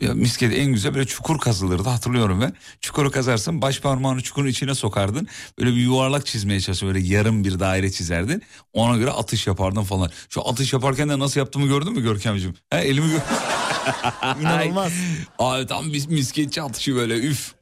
[0.00, 2.52] Ya misket en güzel böyle çukur kazılırdı hatırlıyorum ben.
[2.80, 5.28] Çukuru kazarsın baş parmağını çukurun içine sokardın.
[5.58, 6.94] Böyle bir yuvarlak çizmeye çalışırdın.
[6.94, 8.42] Böyle yarım bir daire çizerdin.
[8.72, 10.10] Ona göre atış yapardın falan.
[10.28, 12.54] Şu atış yaparken de nasıl yaptığımı gördün mü Görkemciğim?
[12.70, 13.20] He, elimi gör.
[14.40, 14.92] İnanılmaz.
[15.38, 17.54] Abi tam mis misketçi atışı böyle üf.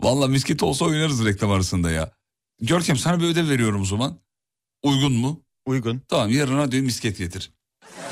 [0.00, 2.21] Valla misket olsa oynarız reklam arasında ya.
[2.62, 4.18] Görkem sana bir ödev veriyorum o zaman.
[4.82, 5.42] Uygun mu?
[5.66, 6.02] Uygun.
[6.08, 7.50] Tamam yarına diyor misket getir.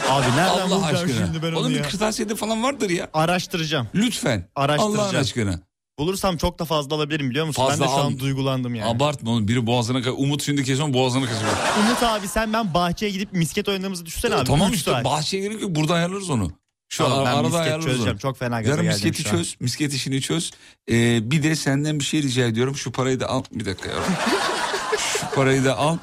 [0.09, 1.27] Abi nereden Allah bulacağım aşkına.
[1.27, 1.83] şimdi ben onu Oğlum bir ya?
[1.83, 3.11] kırtasiyede falan vardır ya.
[3.13, 3.89] Araştıracağım.
[3.95, 4.49] Lütfen.
[4.57, 5.01] Araştıracağım.
[5.01, 5.61] Allah'ın aşkına.
[5.99, 7.63] Bulursam çok da fazla alabilirim biliyor musun?
[7.67, 8.07] Fazla ben de şu al.
[8.07, 8.91] an duygulandım yani.
[8.91, 11.53] Abartma oğlum biri boğazına ka- Umut şimdi kesin boğazına kaçırıyor.
[11.81, 14.45] Umut abi sen ben bahçeye gidip misket oynadığımızı düşünsene abi.
[14.45, 15.05] tamam Üç işte saat.
[15.05, 16.51] bahçeye gerek yok burada ayarlarız onu.
[16.93, 18.11] Şu Tamam, ar- ben arada misket çözeceğim.
[18.13, 18.19] onu.
[18.19, 19.37] Çok fena gaza Yarın geldim misketi an.
[19.37, 19.57] çöz.
[19.61, 20.51] Misket işini çöz.
[20.91, 22.77] Ee, bir de senden bir şey rica ediyorum.
[22.77, 23.43] Şu parayı da al.
[23.53, 24.13] Bir dakika yavrum.
[25.21, 25.99] Şu parayı da al.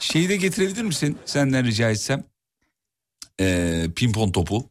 [0.00, 1.18] Şeyi de getirebilir misin?
[1.24, 2.24] Senden rica etsem.
[3.40, 4.70] Ee, pimpon topu.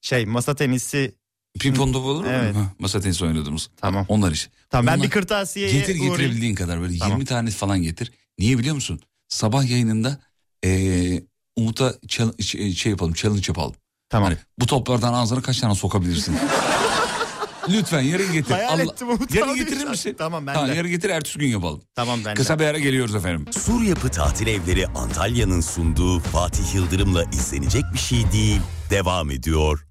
[0.00, 1.14] Şey masa tenisi.
[1.60, 2.30] Pimpon topu olur mu?
[2.30, 2.56] Evet.
[2.56, 3.70] Ha, Masa tenisi oynadığımız.
[3.76, 4.06] Tamam.
[4.08, 4.50] Onlar işte.
[4.70, 6.12] Tamam ben Onlar- bir kırtasiyeye Getir uğrayayım.
[6.16, 7.12] getirebildiğin kadar böyle Tamam.
[7.18, 8.12] 20 tane falan getir.
[8.38, 9.00] Niye biliyor musun?
[9.28, 10.20] Sabah yayınında
[10.64, 11.22] ee,
[11.56, 11.94] Umut'a
[12.40, 13.74] şey, şey yapalım challenge yapalım.
[14.10, 14.28] Tamam.
[14.28, 16.36] Hani bu toplardan ağzına kaç tane sokabilirsin?
[17.68, 18.50] Lütfen yarın getir.
[18.54, 20.14] Hayal ettim Umut Yarın getirir misin?
[20.18, 20.74] Tamam, ben Tamam, de.
[20.74, 21.82] yarın getir ertesi gün yapalım.
[21.94, 22.34] Tamam ben de.
[22.34, 23.46] Kısa bir ara geliyoruz efendim.
[23.52, 28.60] Sur Yapı Tatil Evleri Antalya'nın sunduğu Fatih Yıldırım'la izlenecek bir şey değil.
[28.90, 29.86] Devam ediyor.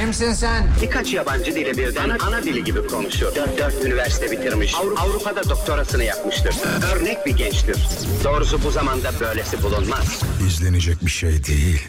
[0.00, 0.66] Kimsin sen?
[0.82, 3.34] Birkaç yabancı dili birden ana dili gibi konuşuyor.
[3.34, 4.74] Dört, dört üniversite bitirmiş.
[4.74, 6.54] Avru- Avrupa'da doktorasını yapmıştır.
[6.94, 7.76] Örnek bir gençtir.
[8.24, 10.22] Doğrusu bu zamanda böylesi bulunmaz.
[10.46, 11.88] İzlenecek bir şey değil.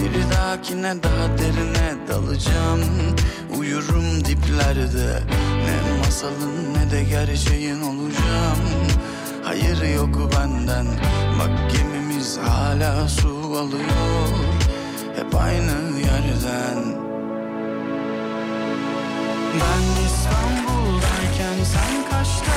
[0.00, 2.80] Bir dahakine daha derine dalacağım.
[3.58, 5.22] Uyurum diplerde.
[5.64, 8.58] Ne masalın ne de gerçeğin olacağım.
[9.44, 10.86] Hayır yok benden.
[11.38, 14.28] Bak gemimiz hala su alıyor.
[15.16, 16.78] Hep aynı yerden.
[19.54, 22.56] Ben İstanbul'dayken sen kaçta?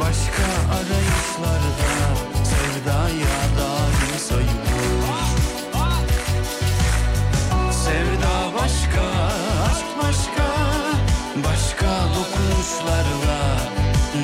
[0.00, 1.88] Başka arayışlarda
[2.44, 4.67] Sevdaya dair sayılır
[8.68, 9.02] başka,
[9.70, 10.48] aşk başka
[11.44, 13.40] Başka dokunuşlarla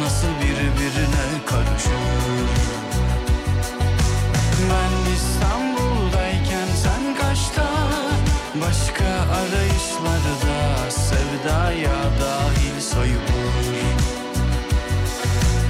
[0.01, 2.49] Nasıl birbirine karışır?
[4.71, 7.69] Ben İstanbul'dayken sen kaçta
[8.55, 9.05] Başka
[9.41, 13.85] arayışlarda sevdaya dahil sayılır.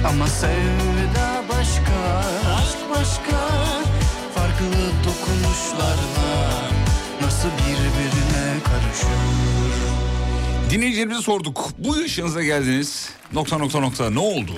[0.09, 1.99] Ama sevda başka,
[2.59, 3.39] aşk başka
[4.35, 6.65] Farklı dokunuşlarla
[7.21, 8.24] Nasıl birbirine
[10.69, 11.69] Dinleyicilerimize sorduk.
[11.77, 13.09] Bu yaşınıza geldiniz.
[13.33, 14.09] Nokta nokta nokta.
[14.09, 14.51] Ne oldu?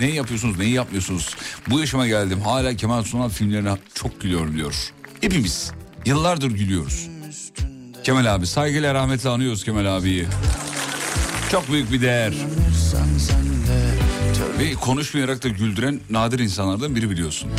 [0.00, 1.34] Neyi yapıyorsunuz, neyi yapmıyorsunuz?
[1.70, 2.40] Bu yaşıma geldim.
[2.40, 4.92] Hala Kemal Sunal filmlerine çok gülüyorum diyor.
[5.20, 5.72] Hepimiz
[6.06, 7.08] yıllardır gülüyoruz.
[8.04, 10.26] Kemal abi saygıyla rahmetle anıyoruz Kemal abiyi.
[11.50, 12.34] Çok büyük bir değer.
[14.58, 17.50] Ve konuşmayarak da güldüren nadir insanlardan biri biliyorsun.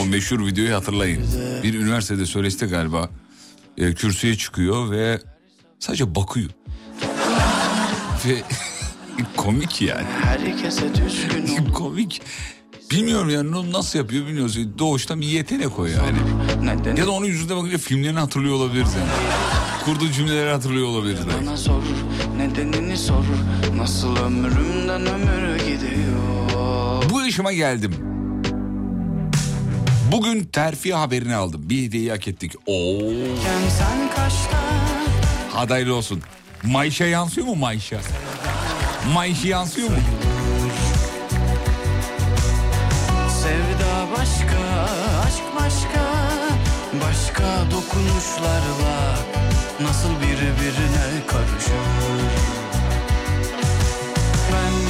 [0.00, 1.26] O meşhur videoyu hatırlayın.
[1.62, 3.10] Bir üniversitede soliste galiba
[3.78, 5.20] e, kürsüye çıkıyor ve
[5.78, 6.50] sadece bakıyor.
[8.26, 8.42] ve
[9.36, 10.06] komik yani.
[10.24, 12.22] Herkese düzgün ol komik.
[12.90, 14.78] Bilmiyorum yani onu nasıl yapıyor bilmiyoruz.
[14.78, 16.18] Doğuştan bir yetenek o yani.
[16.62, 19.08] Neden Ya da onun yüzünde bakınca filmlerini hatırlıyor olabiliriz yani.
[19.84, 21.46] Kurduğu cümleleri hatırlıyor olabiliriz belki.
[21.46, 21.82] bana sor
[22.36, 23.24] Nedenini sor
[23.76, 27.94] Nasıl ömrümden ömür gidiyor Bu yaşıma geldim.
[30.12, 31.60] Bugün terfi haberini aldım.
[31.64, 32.52] Bir hediyeyi hak ettik.
[32.66, 32.98] Oo.
[33.78, 34.58] Sen kaçta
[35.58, 36.22] Adaylı olsun.
[36.62, 38.00] Mayşa yansıyor mu Mayşa?
[39.14, 39.96] Mayşa yansıyor mu?
[43.42, 44.58] Sevda başka,
[45.26, 46.04] aşk başka
[47.06, 49.18] Başka dokunuşlarla
[49.80, 51.72] Nasıl birbirine karışır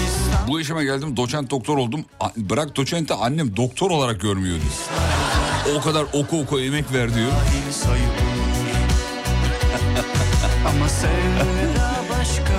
[0.07, 2.05] İstanbul Bu yaşıma geldim doçent doktor oldum.
[2.37, 4.65] Bırak doçenti annem doktor olarak görmüyordu.
[5.79, 7.33] O kadar oku oku emek ver diyor.
[7.73, 8.28] sayılır
[10.67, 12.55] Ama sevda başka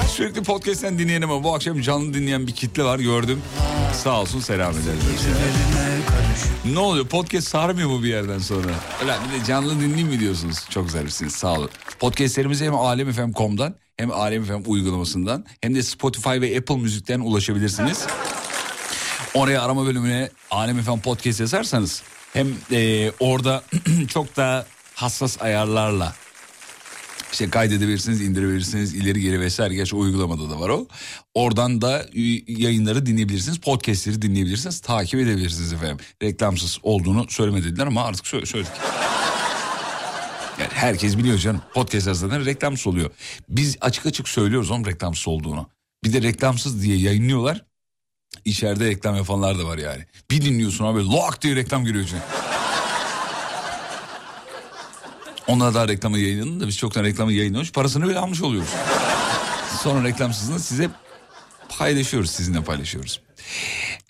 [0.00, 3.42] Aşk Sürekli podcast'ten dinleyen ama bu akşam canlı dinleyen bir kitle var gördüm.
[3.92, 5.26] Sağ olsun selam ederiz.
[6.64, 8.68] Ne oluyor podcast sarmıyor mu bir yerden sonra?
[9.02, 10.58] Öyle bir de canlı dinleyeyim mi diyorsunuz?
[10.70, 11.70] Çok zarifsiniz sağ olun.
[11.98, 18.06] Podcastlerimize hem alemfm.com'dan hem alemfm uygulamasından hem de Spotify ve Apple Müzik'ten ulaşabilirsiniz.
[19.34, 23.62] Oraya arama bölümüne Alem FM Podcast yazarsanız hem e, orada
[24.08, 26.14] çok daha hassas ayarlarla
[27.32, 29.74] işte kaydedebilirsiniz, indirebilirsiniz, ileri geri vesaire.
[29.74, 30.86] Gerçi uygulamada da var o.
[31.34, 32.06] Oradan da
[32.46, 35.98] yayınları dinleyebilirsiniz, podcastleri dinleyebilirsiniz, takip edebilirsiniz efendim.
[36.22, 38.72] Reklamsız olduğunu söylemediler ama artık sö- söyledik.
[40.60, 41.62] Yani herkes biliyor canım.
[41.74, 43.10] Podcast zaten reklamsız oluyor.
[43.48, 45.66] Biz açık açık söylüyoruz onun reklamsız olduğunu.
[46.04, 47.64] Bir de reklamsız diye yayınlıyorlar.
[48.44, 50.04] İçeride reklam yapanlar da var yani.
[50.30, 52.20] Bir dinliyorsun abi lock diye reklam giriyor içine.
[55.50, 58.68] Onlar daha reklamı yayınlandı da biz çoktan reklamı yayınlamış parasını bile almış oluyoruz.
[59.82, 60.90] Sonra reklamsızını size
[61.78, 63.20] paylaşıyoruz sizinle paylaşıyoruz.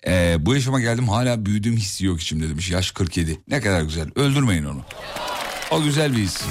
[0.07, 2.69] Ee, bu yaşıma geldim hala büyüdüğüm hissi yok içimde demiş.
[2.71, 3.41] Yaş 47.
[3.47, 4.09] Ne kadar güzel.
[4.15, 4.81] Öldürmeyin onu.
[5.71, 6.41] O güzel bir his.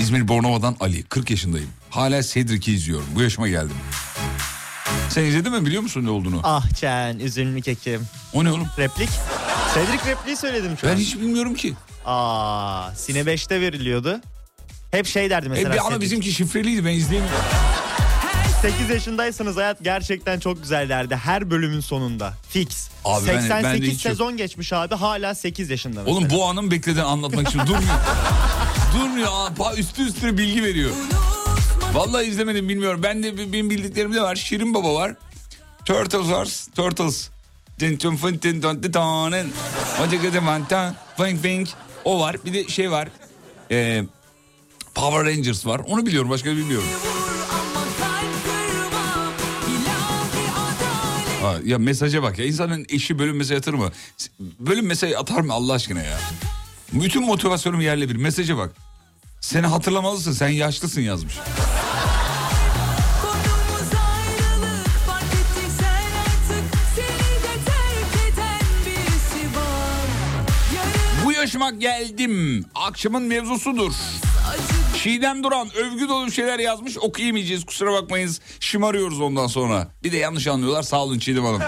[0.00, 1.02] İzmir Bornova'dan Ali.
[1.02, 1.70] 40 yaşındayım.
[1.90, 3.06] Hala Cedric'i izliyorum.
[3.14, 3.76] Bu yaşıma geldim.
[5.10, 6.40] Sen izledin mi biliyor musun ne olduğunu?
[6.44, 8.06] Ah Çen üzümlü kekim.
[8.34, 8.66] O ne oğlum?
[8.78, 9.08] Replik.
[9.74, 10.96] Cedric repliği söyledim şu Ben an.
[10.96, 11.74] hiç bilmiyorum ki.
[12.04, 14.20] Aa, Sine 5'te veriliyordu.
[14.90, 15.72] Hep şey derdi E, mesela.
[15.72, 16.00] bir ama Cedric.
[16.04, 17.44] bizimki şifreliydi ben izleyemiyorum.
[18.62, 21.16] 8 yaşındaysanız hayat gerçekten çok güzel derdi.
[21.16, 22.34] Her bölümün sonunda.
[22.50, 22.88] Fix.
[23.04, 24.12] Abi ben- 88 ben de hiç yok.
[24.12, 26.16] sezon geçmiş abi hala 8 yaşında mesela.
[26.16, 27.82] Oğlum bu anın beklediğini anlatmak için durmuyor.
[28.94, 29.30] durmuyor.
[29.78, 30.90] Üstü üstüne bilgi veriyor.
[31.94, 33.00] Vallahi izlemedim bilmiyorum.
[33.02, 34.36] Ben de benim bildiklerim de var.
[34.36, 35.14] Şirin Baba var.
[35.84, 36.48] Turtles var.
[36.76, 37.28] Turtles.
[42.04, 42.36] O var.
[42.44, 43.08] Bir de şey var.
[43.70, 44.04] Ee,
[44.94, 45.80] Power Rangers var.
[45.86, 46.30] Onu biliyorum.
[46.30, 46.88] Başka bilmiyorum.
[51.42, 52.44] Ha, ya mesaja bak ya.
[52.44, 53.92] İnsanın eşi bölüm mesaj atır mı?
[54.40, 56.18] Bölüm mesaj atar mı Allah aşkına ya?
[56.92, 58.16] Bütün motivasyonum yerle bir.
[58.16, 58.72] Mesaja bak.
[59.40, 60.32] Seni hatırlamalısın.
[60.32, 61.34] Sen yaşlısın yazmış.
[71.52, 72.64] Yaşıma geldim.
[72.74, 73.92] Akşamın mevzusudur.
[75.02, 79.88] Çiğdem Duran övgü dolu şeyler yazmış okuyamayacağız kusura bakmayınız şımarıyoruz ondan sonra.
[80.04, 81.62] Bir de yanlış anlıyorlar sağ olun Çiğdem Hanım.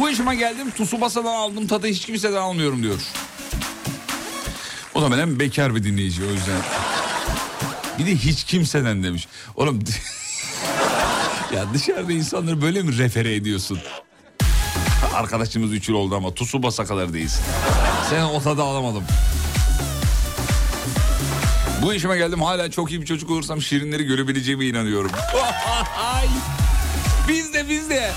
[0.00, 3.00] Bu yaşıma geldim Tsubasa'dan aldım tadı hiç kimseden almıyorum diyor.
[4.94, 6.60] O da benim bekar bir dinleyici o yüzden.
[7.98, 9.28] Bir de hiç kimseden demiş.
[9.56, 9.78] Oğlum
[11.54, 13.78] ya dışarıda insanları böyle mi refere ediyorsun?
[15.14, 17.42] Arkadaşımız 3 yıl oldu ama Tsubasa kadar değilsin.
[18.10, 19.04] Sen o tadı alamadım.
[21.82, 25.10] Bu işime geldim hala çok iyi bir çocuk olursam şirinleri görebileceğime inanıyorum.
[27.28, 28.12] biz de biz de.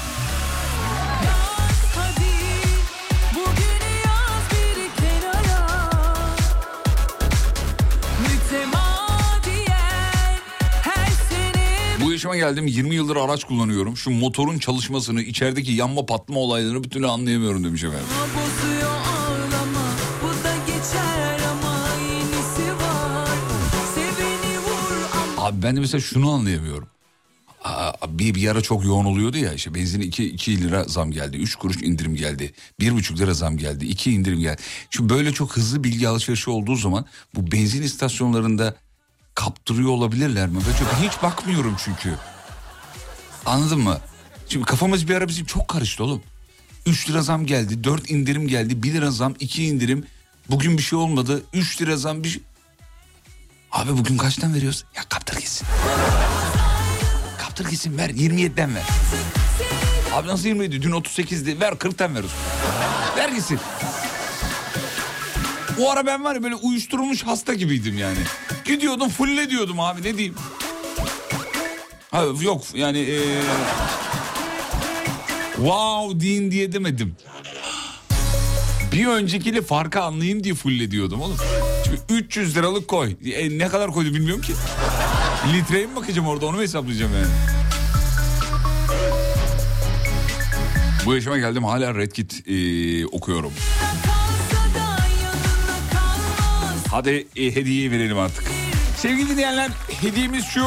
[12.18, 13.98] Yaşıma geldim 20 yıldır araç kullanıyorum.
[13.98, 18.06] Şu motorun çalışmasını, içerideki yanma patlama olaylarını bir türlü anlayamıyorum demiş efendim.
[25.38, 26.88] Abi ben de mesela şunu anlayamıyorum.
[27.64, 31.38] Aa, bir, bir ara çok yoğun oluyordu ya işte benzin 2, 2 lira zam geldi
[31.38, 34.62] 3 kuruş indirim geldi 1,5 lira zam geldi 2 indirim geldi.
[34.90, 37.06] Şu böyle çok hızlı bilgi alışverişi olduğu zaman
[37.36, 38.76] bu benzin istasyonlarında
[39.38, 40.60] kaptırıyor olabilirler mi?
[40.68, 42.16] Ben çok, hiç bakmıyorum çünkü.
[43.46, 43.98] Anladın mı?
[44.50, 46.22] Şimdi kafamız bir ara bizim çok karıştı oğlum.
[46.86, 50.06] 3 lira zam geldi 4 indirim geldi 1 lira zam 2 indirim.
[50.50, 52.42] Bugün bir şey olmadı 3 lira zam bir şey...
[53.72, 54.86] Abi bugün kaçtan veriyoruz?
[54.96, 55.68] Ya kaptır gitsin.
[57.38, 58.84] Kaptır gitsin ver 27'den ver.
[60.14, 60.82] Abi nasıl 27?
[60.82, 61.60] Dün 38'di.
[61.60, 62.24] Ver 40'tan ver.
[63.18, 63.60] Ver gitsin.
[65.80, 68.18] O ara ben var ya böyle uyuşturulmuş hasta gibiydim yani.
[68.66, 70.36] Gidiyordum fulle diyordum abi ne diyeyim.
[72.12, 73.42] Ha, yok yani ee...
[75.56, 77.16] wow deyin diye demedim.
[78.92, 81.38] Bir öncekiyle farkı anlayayım diye fulle diyordum oğlum.
[81.86, 83.16] Şimdi 300 liralık koy.
[83.34, 84.54] E, ne kadar koydu bilmiyorum ki.
[85.54, 87.28] Litreye mi bakacağım orada onu mu hesaplayacağım yani?
[91.06, 93.54] Bu yaşıma geldim hala Red Kit e, okuyorum.
[96.98, 98.44] Hadi e, hediyeyi verelim artık.
[98.98, 99.72] Sevgili dinleyenler
[100.02, 100.66] hediyemiz şu.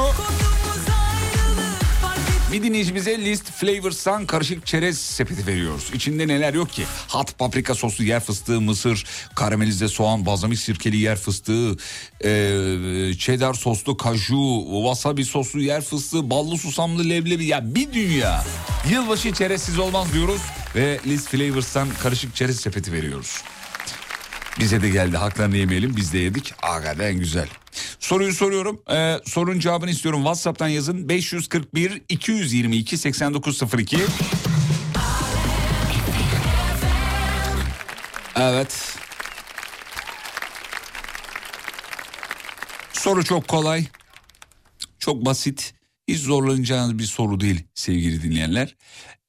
[2.53, 5.91] Bir dinleyicimize List Flavors'tan karışık çerez sepeti veriyoruz.
[5.95, 6.85] İçinde neler yok ki?
[7.09, 11.76] Hat paprika soslu yer fıstığı, mısır, karamelize soğan, bazamik sirkeli yer fıstığı,
[12.24, 12.31] e,
[13.18, 17.47] cheddar soslu kaju, wasabi soslu yer fıstığı, ballı susamlı leblebi.
[17.47, 18.45] Ya bir dünya.
[18.91, 20.41] Yılbaşı çerezsiz olmaz diyoruz
[20.74, 23.43] ve List Flavors'tan karışık çerez sepeti veriyoruz.
[24.61, 26.54] Bize de geldi haklarını yemeyelim biz de yedik.
[26.62, 27.48] Hakikaten güzel.
[27.98, 28.82] Soruyu soruyorum.
[28.90, 30.20] Ee, sorunun cevabını istiyorum.
[30.20, 31.08] WhatsApp'tan yazın.
[31.08, 33.98] 541 222 8902.
[38.36, 38.96] Evet.
[42.92, 43.86] Soru çok kolay.
[44.98, 45.74] Çok basit.
[46.08, 48.76] Hiç zorlanacağınız bir soru değil sevgili dinleyenler.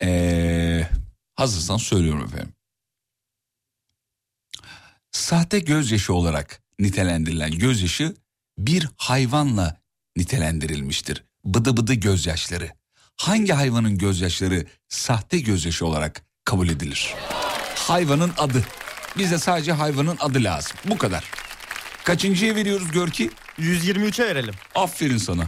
[0.04, 0.88] Ee,
[1.36, 2.54] hazırsan söylüyorum efendim.
[5.12, 8.16] Sahte gözyaşı olarak nitelendirilen gözyaşı
[8.58, 9.78] bir hayvanla
[10.18, 11.24] nitelendirilmiştir.
[11.46, 12.70] Bıdı bıdı gözyaşları.
[13.18, 17.14] Hangi hayvanın gözyaşları sahte gözyaşı olarak kabul edilir?
[17.76, 18.66] Hayvanın adı.
[19.18, 20.78] Bize sadece hayvanın adı lazım.
[20.86, 21.24] Bu kadar.
[22.04, 23.32] Kaçıncıya veriyoruz Görki?
[23.60, 24.54] 123'e verelim.
[24.76, 25.48] Aferin sana.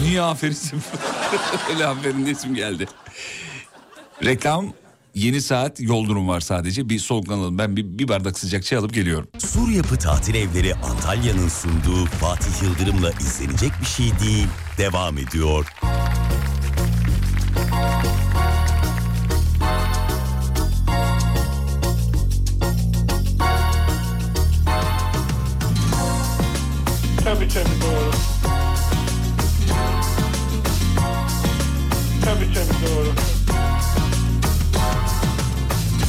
[0.00, 0.56] Niye aferin?
[1.70, 2.86] Öyle aferin isim geldi.
[4.24, 4.72] Reklam
[5.16, 6.88] yeni saat yol durum var sadece.
[6.88, 7.58] Bir soluklanalım.
[7.58, 9.28] Ben bir, bir bardak sıcak çay alıp geliyorum.
[9.38, 14.46] Sur Yapı Tatil Evleri Antalya'nın sunduğu Fatih Yıldırım'la izlenecek bir şey değil.
[14.78, 15.66] Devam ediyor.
[27.24, 28.10] Tabii tabii doğru.
[32.24, 33.25] Tabii tabii doğru.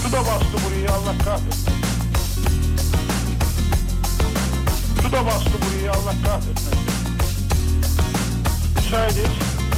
[0.08, 1.74] Su da bastı burayı Allah kahretsin.
[5.02, 6.80] Su da bastı burayı Allah kahretsin.
[8.76, 9.77] Müsaade Bir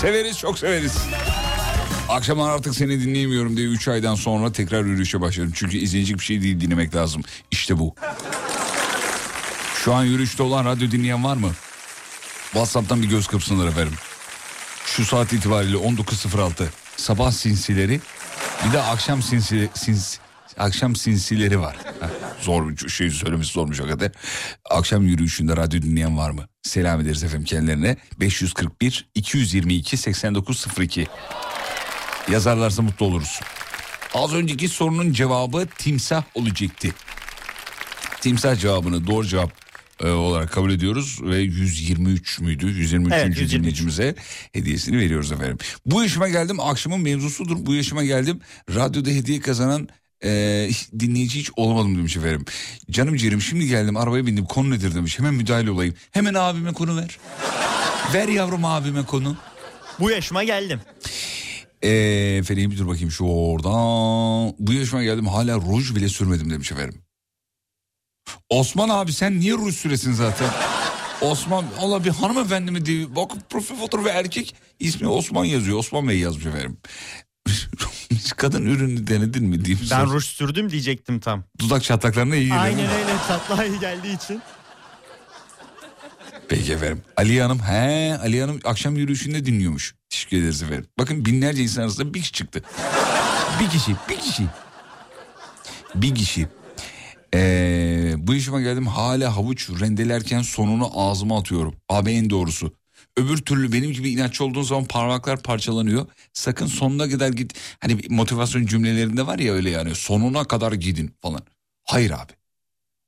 [0.00, 0.96] Severiz çok severiz.
[2.08, 5.52] Akşam artık seni dinleyemiyorum diye 3 aydan sonra tekrar yürüyüşe başladım.
[5.54, 7.22] Çünkü izlenecek bir şey değil dinlemek lazım.
[7.50, 7.94] İşte bu.
[9.84, 11.50] Şu an yürüyüşte olan radyo dinleyen var mı?
[12.42, 13.94] Whatsapp'tan bir göz kırpsınlar efendim.
[14.86, 16.64] Şu saat itibariyle 19.06.
[16.96, 18.00] Sabah sinsileri
[18.66, 20.18] bir de akşam sinsi, sins,
[20.58, 21.76] akşam sinsileri var.
[22.40, 24.12] Zor şey söylemesi zormuş o kadar.
[24.70, 26.48] Akşam yürüyüşünde radyo dinleyen var mı?
[26.62, 27.96] Selam ederiz efendim kendilerine.
[28.20, 31.06] 541 222 8902
[32.30, 33.40] yazarlarsa mutlu oluruz.
[34.14, 36.88] Az önceki sorunun cevabı timsah olacaktı.
[38.20, 39.52] Timsah cevabını doğru cevap
[40.04, 42.66] e, olarak kabul ediyoruz ve 123 müydü?
[42.66, 43.12] 123.
[43.12, 43.52] Evet, 123.
[43.52, 44.14] dinleyicimize
[44.52, 45.58] hediyesini veriyoruz efendim.
[45.86, 47.56] Bu yaşıma geldim akşamın mevzusudur.
[47.60, 48.40] Bu yaşıma geldim
[48.74, 49.88] radyoda hediye kazanan
[50.24, 52.44] e, dinleyici hiç olamadım demiş efendim.
[52.90, 55.18] Canım ciğerim şimdi geldim arabaya bindim konu nedir demiş.
[55.18, 55.94] Hemen müdahale olayım.
[56.10, 57.18] Hemen abime konu ver.
[58.14, 59.36] ver yavrum abime konu.
[60.00, 60.80] Bu yaşıma geldim.
[61.82, 61.90] Ee,
[62.40, 64.54] efendim dur bakayım şu oradan.
[64.58, 67.02] Bu yaşıma geldim hala ruj bile sürmedim demiş efendim.
[68.48, 70.48] Osman abi sen niye ruj süresin zaten?
[71.20, 75.78] Osman Allah bir hanımefendi mi diye bak profil fotoğrafı erkek ismi Osman yazıyor.
[75.78, 76.78] Osman Bey yazmış efendim.
[78.10, 79.86] Hiç kadın ürünü denedin mi diyeyim.
[79.90, 80.12] Ben sor.
[80.14, 81.44] ruj sürdüm diyecektim tam.
[81.58, 82.60] Dudak çatlaklarına iyi geliyor.
[82.60, 84.42] Aynen öyle tatlı iyi geldiği için.
[86.48, 87.02] Peki efendim.
[87.16, 89.94] Ali Hanım he Ali Hanım akşam yürüyüşünde dinliyormuş.
[90.10, 90.86] Teşekkür ederiz efendim.
[90.98, 92.62] Bakın binlerce insan arasında bir kişi çıktı.
[93.60, 94.46] Bir kişi bir kişi.
[95.94, 96.48] Bir kişi.
[97.34, 101.74] Ee, bu işime geldim hala havuç rendelerken sonunu ağzıma atıyorum.
[101.88, 102.72] Abi en doğrusu.
[103.18, 106.06] Öbür türlü benim gibi inatçı olduğun zaman parmaklar parçalanıyor.
[106.32, 107.54] Sakın sonuna kadar git.
[107.80, 111.40] Hani motivasyon cümlelerinde var ya öyle yani sonuna kadar gidin falan.
[111.84, 112.32] Hayır abi.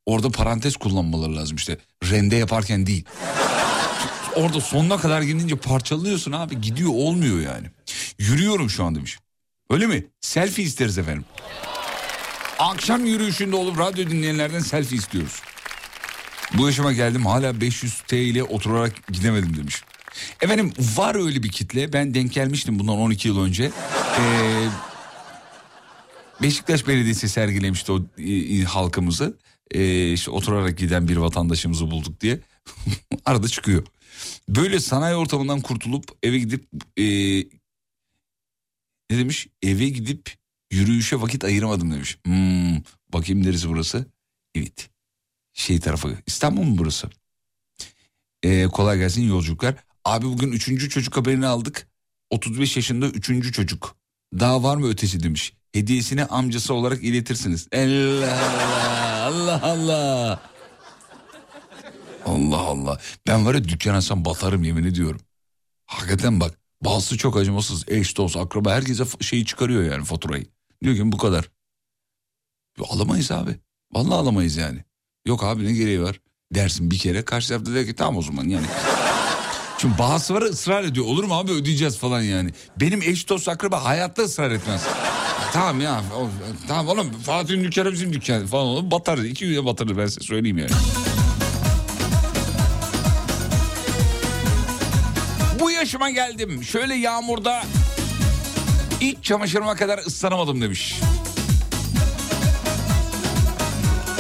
[0.07, 1.79] Orada parantez kullanmaları lazım işte.
[2.11, 3.05] Rende yaparken değil.
[4.37, 6.61] Orada sonuna kadar gidince parçalıyorsun abi.
[6.61, 7.67] Gidiyor olmuyor yani.
[8.19, 9.19] Yürüyorum şu an demiş.
[9.71, 10.07] Öyle mi?
[10.21, 11.25] Selfie isteriz efendim.
[12.59, 15.43] Akşam yürüyüşünde olup radyo dinleyenlerden selfie istiyoruz.
[16.55, 19.83] Bu yaşıma geldim hala 500 T ile oturarak gidemedim demiş.
[20.41, 21.93] Efendim var öyle bir kitle.
[21.93, 23.71] Ben denk gelmiştim bundan 12 yıl önce.
[24.21, 24.69] Ee,
[26.43, 29.39] Beşiktaş Belediyesi sergilemişti o e, halkımızı.
[29.71, 32.41] Ee, işte oturarak giden bir vatandaşımızı bulduk diye.
[33.25, 33.87] Arada çıkıyor.
[34.49, 36.65] Böyle sanayi ortamından kurtulup eve gidip
[36.99, 37.05] e,
[39.11, 39.49] ne demiş?
[39.63, 40.35] Eve gidip
[40.71, 42.19] yürüyüşe vakit ayıramadım demiş.
[42.25, 42.77] Hmm,
[43.13, 44.07] bakayım neresi burası?
[44.55, 44.91] Evet.
[45.53, 47.11] Şey tarafı İstanbul mu burası?
[48.43, 49.75] Ee, kolay gelsin yolculuklar.
[50.11, 51.89] Abi bugün üçüncü çocuk haberini aldık.
[52.31, 53.97] 35 yaşında üçüncü çocuk.
[54.41, 55.53] Daha var mı ötesi demiş.
[55.73, 57.69] Hediyesini amcası olarak iletirsiniz.
[57.73, 58.35] Allah
[59.25, 60.41] Allah Allah Allah.
[62.27, 63.01] Allah Allah.
[63.27, 65.21] Ben var ya dükkan açsam batarım yemin ediyorum.
[65.87, 67.85] Hakikaten bak bazısı çok acımasız.
[67.89, 70.47] Eş, dost, akraba herkese şeyi çıkarıyor yani faturayı.
[70.85, 71.51] Diyor ki bu kadar.
[72.89, 73.57] Alamayız abi.
[73.93, 74.85] Vallahi alamayız yani.
[75.27, 76.21] Yok abi ne gereği var?
[76.55, 78.67] Dersin bir kere karşı tarafta der ki tamam o zaman yani.
[79.81, 81.07] Çünkü bazısı var ısrar ediyor.
[81.07, 82.51] Olur mu abi ödeyeceğiz falan yani.
[82.81, 84.83] Benim eş dost akraba hayatta ısrar etmez.
[85.53, 86.29] Tamam ya o-
[86.69, 88.91] tamam oğlum Fatih'in dükkanı bizim dükkanı falan olur.
[88.91, 90.71] Batarız iki güne batarız ben size söyleyeyim yani.
[95.61, 96.65] Bu yaşıma geldim.
[96.65, 97.63] Şöyle yağmurda
[99.01, 100.95] iç çamaşırıma kadar ıslanamadım demiş.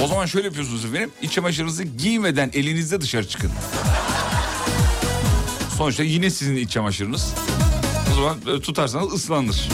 [0.03, 1.11] O zaman şöyle yapıyorsunuz efendim.
[1.23, 3.51] İç çamaşırınızı giymeden elinizde dışarı çıkın.
[5.81, 7.35] Sonuçta yine sizin iç çamaşırınız.
[8.13, 9.69] O zaman böyle tutarsanız ıslanır.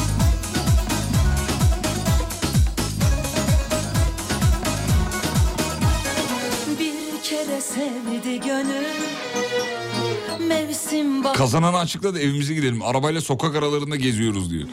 [11.34, 12.82] Kazananı açıkladı evimize gidelim.
[12.82, 14.68] Arabayla sokak aralarında geziyoruz diyor.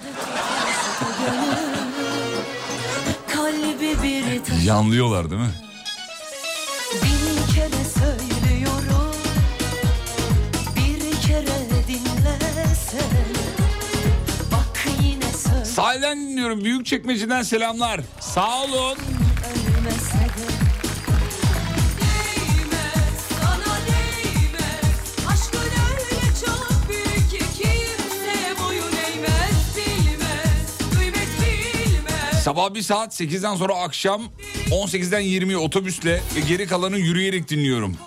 [4.65, 5.72] Yanlıyorlar değil mi?
[27.57, 34.21] Kimse boyun eğmez Bilmez, kıymet bilmez Sabah bir saat 8'den sonra akşam
[34.71, 37.97] 18'den 20'ye otobüsle ve geri kalanı yürüyerek dinliyorum.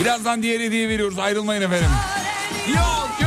[0.00, 1.18] Birazdan diğer hediye veriyoruz.
[1.18, 1.90] Ayrılmayın efendim.
[2.68, 3.23] Yok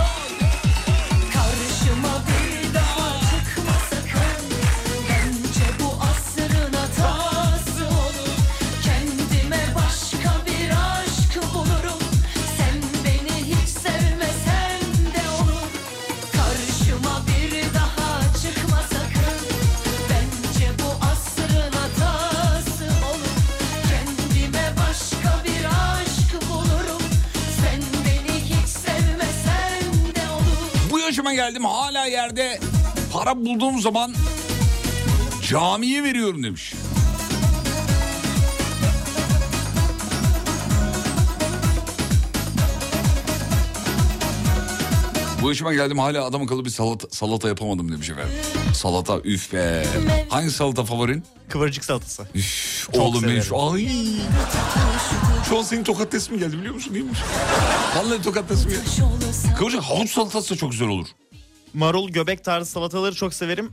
[32.08, 32.60] yerde
[33.14, 34.14] para bulduğum zaman
[35.50, 36.74] camiye veriyorum demiş.
[45.42, 48.34] Bu yaşıma geldim hala adam akıllı bir salata, salata yapamadım demiş efendim.
[48.74, 49.86] Salata üf be.
[50.30, 51.24] Hangi salata favorin?
[51.50, 52.28] Kıvırcık salatası.
[52.36, 53.88] Üf, Çok oğlum benim şu ay.
[55.50, 57.12] Şu an senin tokat resmi geldi biliyor musun değil mi?
[57.98, 58.84] Vallahi tokat resmi geldi.
[59.58, 61.08] Kıvırcık havuç salatası da çok güzel olur.
[61.74, 63.72] Marul, göbek tarzı salataları çok severim.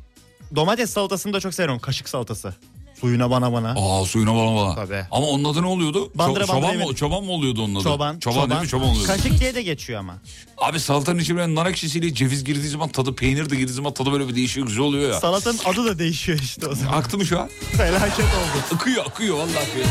[0.57, 1.79] Domates salatasını da çok severim.
[1.79, 2.55] Kaşık salatası.
[3.01, 3.75] Suyuna bana bana.
[3.77, 4.75] Aa suyuna bana bana.
[4.75, 5.07] Tabii.
[5.11, 6.13] Ama onun adı ne oluyordu?
[6.15, 7.83] Bandıra Ço- bandıra çoban, mı, çoban mı oluyordu onun adı?
[7.85, 8.69] Çoban, Çoban, değil mi?
[8.69, 9.07] Çoban oluyordu.
[9.07, 10.19] Kaşık diye de geçiyor ama.
[10.59, 14.29] Abi salatanın içine nar ekşisiyle ceviz girdiği zaman tadı, peynir de girdiği zaman tadı böyle
[14.29, 15.21] bir değişiyor güzel oluyor ya.
[15.21, 16.93] Salatanın adı da değişiyor işte o zaman.
[16.93, 17.49] Aktı mı şu an?
[17.77, 18.75] Felaket oldu.
[18.75, 19.87] Akıyor akıyor vallahi akıyor.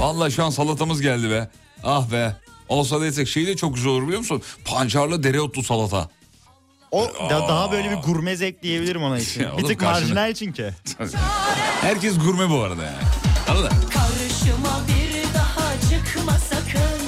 [0.00, 1.50] Vallahi şu an salatamız geldi be.
[1.84, 2.36] Ah be.
[2.68, 4.42] Olsa desek şey de çok güzel olur biliyor musun?
[4.64, 6.08] Pancarlı dereotlu salata.
[6.92, 9.40] O da, daha böyle bir gurme zevk diyebilirim ona için.
[9.42, 10.74] Ya bir oğlum tık karşına- marjinal çünkü.
[11.80, 12.96] Herkes gurme bu arada yani.
[13.48, 13.82] Anladın mı?
[13.92, 17.00] Karşıma bir daha çıkma sakın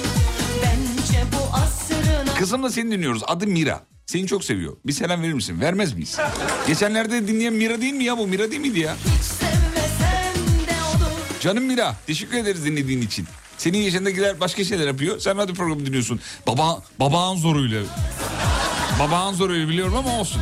[0.63, 3.21] Bence bu asrın Kızımla seni dinliyoruz.
[3.27, 3.81] Adı Mira.
[4.05, 4.77] Seni çok seviyor.
[4.85, 5.61] Bir selam verir misin?
[5.61, 6.17] Vermez miyiz?
[6.67, 8.27] Geçenlerde dinleyen Mira değil mi ya bu?
[8.27, 8.95] Mira değil miydi ya?
[8.95, 10.35] hiç sevmesen
[10.67, 11.11] de olur
[11.41, 11.95] Canım Mira.
[12.07, 13.27] Teşekkür ederiz dinlediğin için.
[13.57, 15.19] Senin yaşındakiler başka şeyler yapıyor.
[15.19, 16.19] Sen radyo programı dinliyorsun.
[16.47, 17.81] Baba, babağın zoruyla.
[18.99, 20.41] Babağın zoruyla biliyorum ama olsun.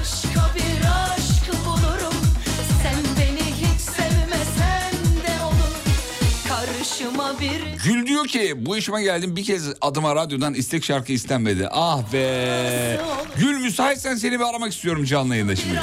[7.85, 11.67] Gül diyor ki bu işime geldim bir kez adıma radyodan istek şarkı istenmedi.
[11.71, 12.99] Ah be.
[13.37, 15.79] Gül müsaitsen seni bir aramak istiyorum canlı yayında şimdi.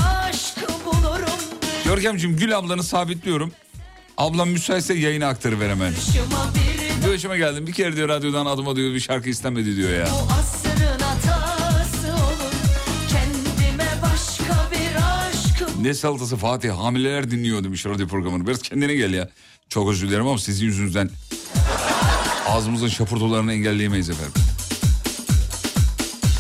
[1.85, 3.53] Görkemciğim Gül ablanı sabitliyorum.
[4.19, 5.93] Ablam müsaitse yayına aktarıver hemen.
[7.09, 10.07] Bu işime geldim bir kere diyor radyodan adıma diyor bir şarkı istenmedi diyor ya.
[10.07, 11.60] bu asrın hatası
[15.83, 18.47] Ne salatası Fatih hamileler dinliyor demiş radyo programını.
[18.47, 19.29] Biraz kendine gel ya.
[19.69, 21.11] Çok özür dilerim ama sizin yüzünüzden
[22.49, 24.33] ağzımızın şapurdalarını engelleyemeyiz efendim.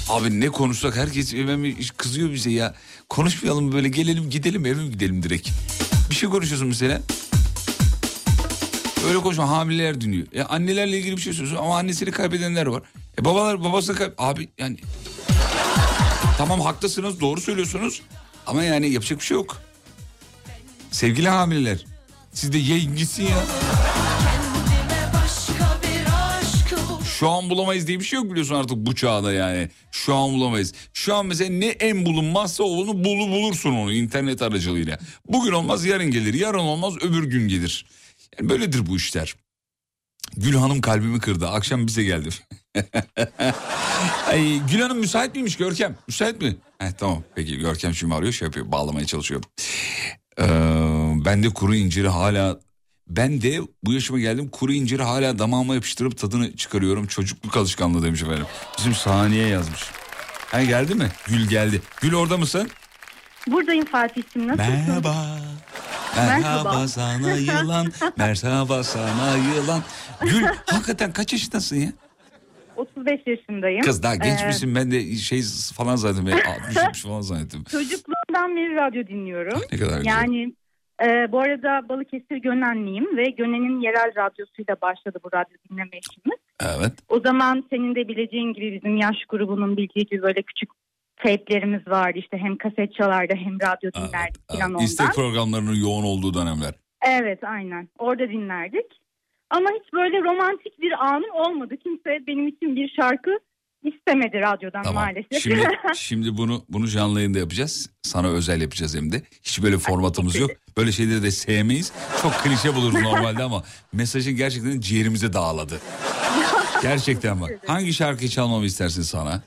[0.09, 2.75] Abi ne konuşsak herkes hemen kızıyor bize ya.
[3.09, 5.49] Konuşmayalım böyle gelelim gidelim eve gidelim direkt.
[6.11, 7.01] Bir şey konuşuyorsun mesela.
[9.09, 10.27] Öyle konuşma hamileler dinliyor.
[10.35, 12.83] Ya annelerle ilgili bir şey söylüyorsun ama annesini kaybedenler var.
[13.21, 14.13] E babalar babasını kay...
[14.19, 14.77] Abi yani...
[16.39, 18.03] Tamam haklısınız doğru söylüyorsunuz.
[18.47, 19.63] Ama yani yapacak bir şey yok.
[20.91, 21.85] Sevgili hamileler.
[22.33, 23.45] Siz de gitsin ya.
[27.21, 29.69] Şu an bulamayız diye bir şey yok biliyorsun artık bu çağda yani.
[29.93, 30.75] Şu an bulamayız.
[30.93, 34.99] Şu an mesela ne en bulunmazsa onu bulu bulursun onu internet aracılığıyla.
[35.29, 36.35] Bugün olmaz yarın gelir.
[36.35, 37.87] Yarın olmaz öbür gün gelir.
[38.39, 39.35] Yani böyledir bu işler.
[40.37, 41.49] Gül Hanım kalbimi kırdı.
[41.49, 42.29] Akşam bize geldi.
[44.27, 45.97] Ay, Gül Hanım müsait miymiş Görkem?
[46.09, 46.57] Müsait mi?
[46.79, 49.43] Heh, tamam peki Görkem şimdi arıyor şey yapıyor bağlamaya çalışıyor.
[50.39, 50.45] Ee,
[51.25, 52.59] ben de kuru inciri hala
[53.09, 57.07] ben de bu yaşıma geldim kuru inciri hala damağıma yapıştırıp tadını çıkarıyorum.
[57.07, 58.47] Çocukluk alışkanlığı demiş efendim.
[58.79, 59.81] Bizim saniye yazmış.
[60.51, 61.09] Ha geldi mi?
[61.27, 61.83] Gül geldi.
[62.01, 62.71] Gül orada mısın?
[63.47, 64.73] Buradayım Fatih'cim nasılsın?
[64.73, 65.27] Merhaba.
[66.17, 66.89] Merhaba Merhaba.
[66.89, 67.93] sana yılan.
[68.17, 69.83] Merhaba sana yılan.
[70.21, 71.93] Gül hakikaten kaç yaşındasın ya?
[72.81, 73.81] 35 yaşındayım.
[73.83, 74.75] Kız daha genç Ee, misin?
[74.75, 75.41] Ben de şey
[75.77, 76.27] falan zannettim.
[76.27, 77.65] ya, 60 70 falan zannettim.
[77.71, 79.61] Çocukluğumdan beri radyo dinliyorum.
[79.73, 80.05] Ne kadar güzel.
[80.11, 80.55] Yani
[81.05, 86.39] e, bu arada Balıkesir Gönenliyim ve Gönen'in yerel radyosuyla başladı bu radyo dinleme işimiz.
[86.61, 86.93] Evet.
[87.09, 90.71] O zaman senin de bileceğin gibi bizim yaş grubunun bildiği gibi böyle küçük
[91.17, 92.19] teyplerimiz vardı.
[92.19, 94.85] İşte hem kaset çalardı hem radyo dinlerdik falan ondan.
[94.85, 96.75] İstek programlarının yoğun olduğu dönemler.
[97.07, 99.00] Evet aynen orada dinlerdik.
[99.51, 101.75] Ama hiç böyle romantik bir anım olmadı.
[101.83, 103.31] Kimse benim için bir şarkı
[103.83, 105.05] istemedi radyodan Tamam.
[105.05, 105.43] maalesef.
[105.43, 107.91] Şimdi şimdi bunu bunu canlı yayında yapacağız.
[108.03, 109.23] Sana özel yapacağız hem de.
[109.43, 110.51] Hiç böyle formatımız yok.
[110.77, 111.93] Böyle şeyleri de sevmeyiz.
[112.23, 115.81] Çok klişe buluruz normalde ama mesajın gerçekten ciğerimize dağladı.
[116.83, 117.51] Gerçekten bak.
[117.67, 119.43] Hangi şarkıyı çalmamı istersin sana?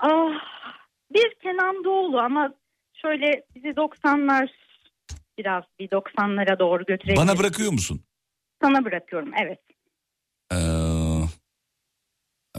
[0.00, 0.30] Ah,
[1.14, 2.54] bir Kenan Doğulu ama
[3.02, 4.48] şöyle bizi 90'lar
[5.38, 7.16] biraz bir 90'lara doğru götürebilir.
[7.16, 8.00] Bana bırakıyor musun?
[8.62, 9.58] Sana bırakıyorum evet.
[10.52, 10.56] Ee,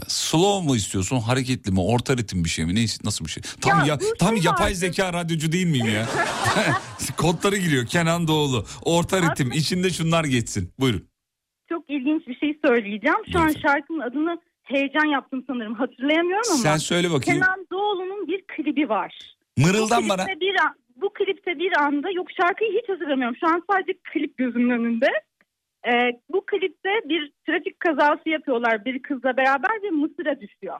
[0.08, 2.74] slow mu istiyorsun, hareketli mi, orta ritim bir şey mi?
[2.74, 3.42] Ne, nasıl bir şey?
[3.60, 4.74] Tam Ya ya, tam şey yapay vardı.
[4.74, 6.06] zeka radyocu değil miyim ya?
[7.16, 7.86] Kodları giriyor.
[7.86, 8.64] Kenan Doğulu.
[8.84, 9.52] Orta ritim.
[9.52, 10.72] içinde şunlar geçsin.
[10.80, 11.08] Buyurun.
[11.68, 13.16] Çok ilginç bir şey söyleyeceğim.
[13.32, 16.58] Şu an şarkının adını heyecan yaptım sanırım hatırlayamıyorum ama.
[16.62, 17.40] Sen söyle bakayım.
[17.42, 19.36] Kenan Doğulu'nun bir klibi var.
[19.58, 20.26] Mırıldan bana.
[20.26, 23.36] Bir an- bu klipte bir anda yok şarkıyı hiç hatırlamıyorum.
[23.40, 25.06] Şu an sadece klip gözümün önünde.
[25.86, 30.78] Ee, bu klipte bir trafik kazası yapıyorlar bir kızla beraber ve Mısır'a düşüyor.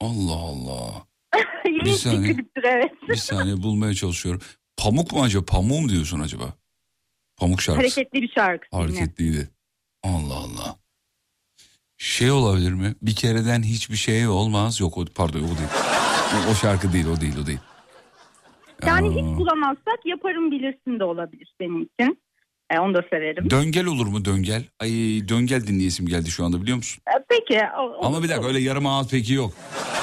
[0.00, 1.06] Allah Allah.
[1.64, 2.34] Bir saniye.
[2.34, 2.92] kliptir evet.
[3.08, 4.40] Bir saniye bulmaya çalışıyorum.
[4.76, 5.44] Pamuk mu acaba?
[5.44, 6.44] Pamuk mu diyorsun acaba?
[7.36, 8.00] Pamuk şarkısı.
[8.00, 8.76] Hareketli bir şarkı.
[8.76, 9.50] Hareketliydi.
[10.02, 10.76] Allah Allah.
[11.96, 12.94] Şey olabilir mi?
[13.02, 14.80] Bir kereden hiçbir şey olmaz.
[14.80, 15.70] Yok o pardon o değil.
[16.34, 17.60] O, o şarkı değil o değil o değil.
[18.86, 22.20] Yani Aa, hiç bulamazsak yaparım bilirsin de olabilir benim için.
[22.70, 23.50] Ee, onu da severim.
[23.50, 24.64] Döngel olur mu döngel?
[24.80, 24.90] Ay
[25.28, 27.02] döngel dinleyesim geldi şu anda biliyor musun?
[27.08, 27.60] Ee, Peki.
[27.78, 29.52] o- Ama bir dakika öyle yarım ağız peki yok.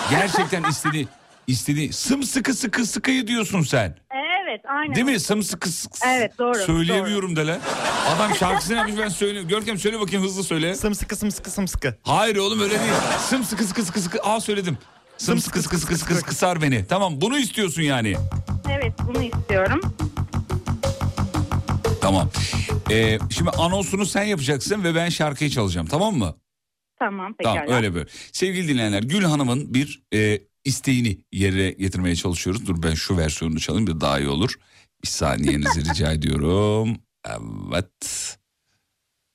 [0.10, 1.08] Gerçekten istedi
[1.48, 3.96] istedi sımsıkı sıkı sıkıyı diyorsun sen.
[4.12, 4.96] Evet evet aynen.
[4.96, 5.20] Değil mi?
[5.20, 7.60] Sımsıkı sık- Evet, doğru, Söyleyemiyorum de lan.
[8.16, 9.50] Adam şarkısını yapmış ben söylüyorum.
[9.50, 10.76] Görkem söyle bakayım hızlı söyle.
[10.76, 11.96] Sımsıkı sımsıkı sımsıkı.
[12.04, 12.92] Hayır oğlum öyle değil.
[13.20, 14.22] Sımsıkı sıkı sıkı sıkı.
[14.24, 14.78] Aa söyledim.
[15.18, 16.86] Sımsıkı sıkı sıkı sıkı sıkı sar beni.
[16.88, 18.16] Tamam bunu istiyorsun yani.
[18.72, 19.82] Evet bunu istiyorum.
[22.04, 22.30] Tamam.
[22.92, 26.36] Ee, şimdi anonsunu sen yapacaksın ve ben şarkıyı çalacağım tamam mı?
[27.00, 27.56] Tamam pekala.
[27.56, 28.10] Tamam öyle böyle.
[28.32, 32.68] Sevgili dinleyenler Gül Hanım'ın bir e, isteğini yerine getirmeye çalışıyoruz.
[32.68, 34.56] Dur ben şu versiyonunu çalayım da daha iyi olur.
[35.04, 36.98] Bir saniyenizi rica ediyorum.
[37.26, 38.38] Evet.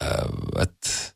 [0.00, 1.14] Evet.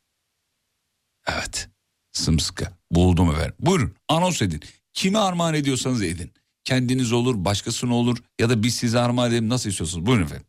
[1.27, 1.69] Evet.
[2.11, 2.67] Sımsıkı.
[2.91, 3.55] Buldum efendim.
[3.59, 4.61] Buyurun anons edin.
[4.93, 6.31] Kime armağan ediyorsanız edin.
[6.63, 10.05] Kendiniz olur, başkasına olur ya da biz size armağan edelim nasıl istiyorsunuz.
[10.05, 10.45] Buyurun efendim.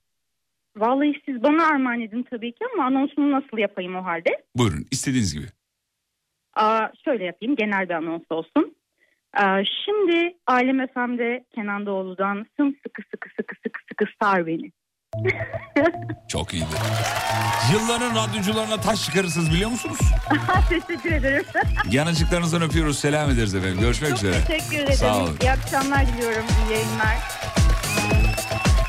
[0.77, 4.31] Vallahi siz bana armağan edin tabii ki ama anonsunu nasıl yapayım o halde?
[4.57, 5.47] Buyurun istediğiniz gibi.
[6.57, 8.77] Aa, şöyle yapayım genel bir anons olsun.
[9.37, 14.73] Aa, şimdi Alem FM'de Kenan Doğulu'dan sımsıkı sıkı sıkı sıkı sıkı sar beni.
[16.29, 16.67] Çok iyiydi.
[17.73, 19.99] Yılların radyocularına taş çıkarırsınız biliyor musunuz?
[20.69, 21.45] Teşekkür ederim.
[21.91, 22.99] Yanıcıklarınızdan öpüyoruz.
[22.99, 23.81] Selam ederiz efendim.
[23.81, 24.35] Görüşmek Çok üzere.
[24.47, 24.93] teşekkür ederim.
[24.95, 25.37] Sağ olun.
[25.43, 26.45] İyi akşamlar diliyorum.
[26.69, 27.17] İyi yayınlar.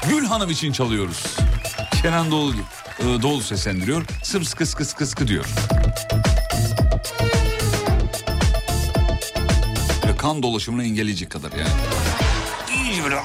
[0.09, 1.23] Gül Hanım için çalıyoruz.
[2.01, 2.53] Kenan Doğulu,
[2.99, 4.05] e, Doğulu seslendiriyor.
[4.23, 5.45] Sımsıkı sıkı sıkı sıkı diyor.
[10.03, 11.69] Böyle kan dolaşımını engelleyecek kadar yani.
[12.85, 13.15] İyice böyle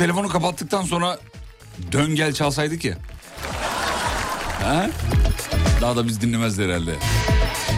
[0.00, 1.18] telefonu kapattıktan sonra
[1.92, 2.94] dön gel çalsaydık ya.
[4.62, 4.90] Ha?
[5.80, 6.94] Daha da biz dinlemezdi herhalde.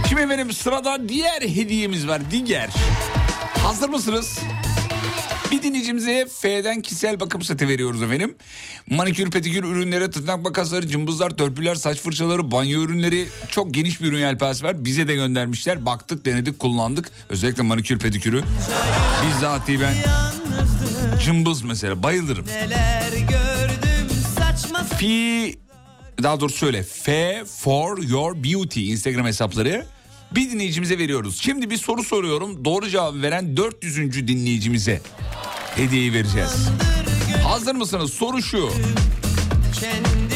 [0.08, 2.22] Şimdi efendim sırada diğer hediyemiz var.
[2.30, 2.70] Diğer.
[3.62, 4.38] Hazır mısınız?
[5.50, 8.34] Bir dinleyicimize F'den kişisel bakım seti veriyoruz efendim.
[8.90, 14.18] Manikür, pedikür ürünleri, tırnak makasları, cımbızlar, törpüler, saç fırçaları, banyo ürünleri çok geniş bir ürün
[14.18, 14.84] yelpazesi var.
[14.84, 15.86] Bize de göndermişler.
[15.86, 17.10] Baktık, denedik, kullandık.
[17.28, 18.42] Özellikle manikür, pedikürü.
[19.26, 19.94] Bizzatihi ben
[21.24, 22.46] cımbız mesela bayılırım.
[22.46, 25.06] Neler gördüm saçma P
[26.22, 29.86] daha doğrusu söyle F for your beauty Instagram hesapları.
[30.34, 31.38] Bir dinleyicimize veriyoruz.
[31.42, 32.64] Şimdi bir soru soruyorum.
[32.64, 34.28] Doğru cevap veren 400.
[34.28, 35.00] dinleyicimize
[35.76, 36.68] hediyeyi vereceğiz.
[37.44, 38.12] Hazır mısınız?
[38.12, 38.70] Soru şu.
[39.80, 40.31] Kendimi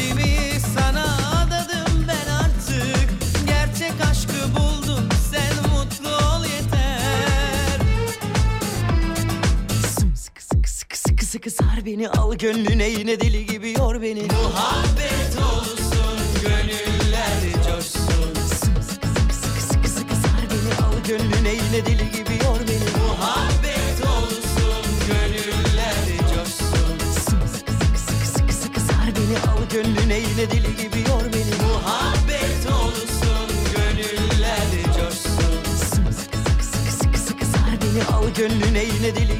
[11.37, 14.21] sıkı sıkı sıkı sar beni Al gönlüne yine deli gibi yor beni.
[14.23, 18.33] Muhabbet olsun gönüller coşsun.
[18.33, 22.87] Sımsıkı sıkı sıkı sıkı sıkı sar beni Al gönlüne yine deli gibi yor beni.
[23.07, 26.97] Muhabbet olsun gönüller coşsun.
[27.29, 31.53] Sımsıkı sıkı sıkı sıkı sıkı sar beni Al gönlüne yine deli gibi yor beni.
[31.67, 35.63] Muhabbet olsun gönüller coşsun.
[35.89, 39.36] Sıkı sıkı sıkı sıkı sar beni Al gönlüne yine deli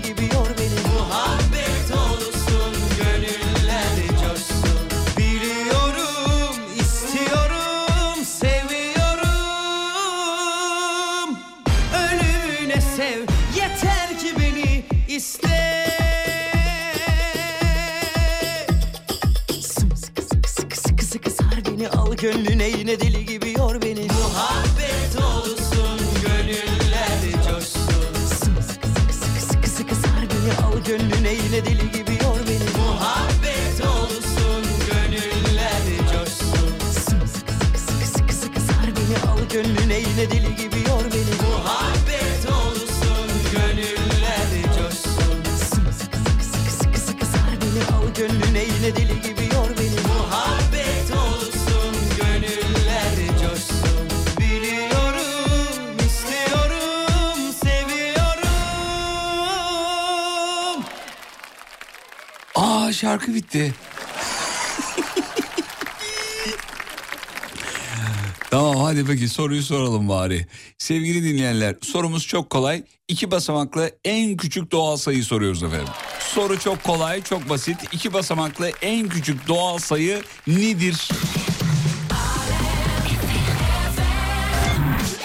[63.28, 63.74] şarkı bitti.
[68.50, 70.48] tamam hadi peki soruyu soralım bari.
[70.78, 72.84] Sevgili dinleyenler sorumuz çok kolay.
[73.08, 75.88] İki basamaklı en küçük doğal sayıyı soruyoruz efendim.
[76.20, 77.78] Soru çok kolay, çok basit.
[77.92, 81.10] İki basamaklı en küçük doğal sayı nedir?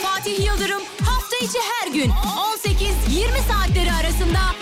[0.02, 4.61] Fatih Yıldırım hafta içi her gün 18-20 saatleri arasında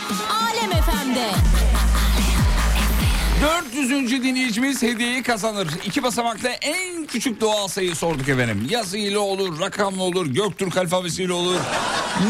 [3.41, 3.91] 400.
[4.23, 5.69] dinleyicimiz hediyeyi kazanır.
[5.87, 8.67] İki basamaklı en küçük doğal sayı sorduk efendim.
[8.71, 11.57] Yazıyla olur, rakamla olur, Göktürk alfabesiyle olur.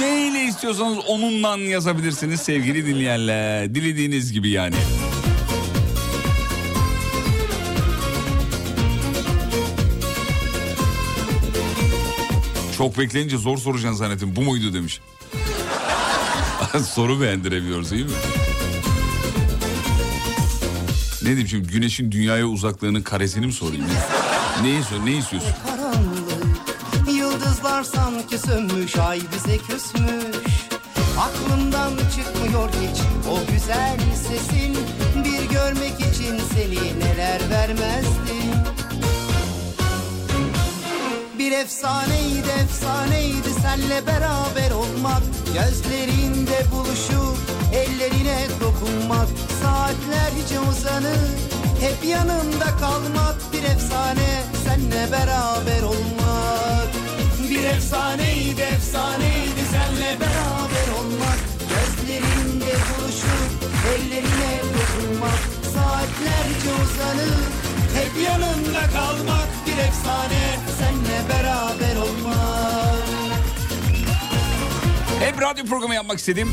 [0.01, 3.75] Neyle istiyorsanız onunla yazabilirsiniz sevgili dinleyenler.
[3.75, 4.75] Dilediğiniz gibi yani.
[12.79, 14.37] Çok bekleyince zor soracaksın zannettim.
[14.37, 15.01] Bu muydu demiş.
[16.95, 18.13] Soru beğendiremiyoruz değil mi?
[21.23, 23.85] Ne diyeyim şimdi güneşin dünyaya uzaklığının karesini mi sorayım?
[24.63, 25.53] Ne, istiyorsun, ne istiyorsun?
[27.13, 30.47] Yıldızlar sanki sönmüş ay bize küsmüş
[31.19, 33.01] Aklımdan çıkmıyor hiç
[33.31, 33.99] o güzel
[34.29, 34.79] sesin
[35.25, 38.41] Bir görmek için seni neler vermezdi
[41.39, 45.23] Bir efsaneydi efsaneydi senle beraber olmak
[45.55, 49.29] Gözlerinde buluşup ellerine dokunmak
[49.63, 51.29] Saatlerce uzanıp
[51.81, 53.37] hep yanımda kalmak.
[53.53, 56.89] Bir efsane senle beraber olmak.
[57.51, 61.39] Bir efsaneydi efsaneydi senle beraber olmak.
[61.71, 63.51] Gözlerinde buluşup
[63.95, 65.41] ellerine dokunmak
[65.75, 67.41] Saatlerce uzanıp
[67.95, 69.49] hep yanımda kalmak.
[69.67, 72.41] Bir efsane senle beraber olmak.
[75.21, 76.49] Hep radyo programı yapmak istedim.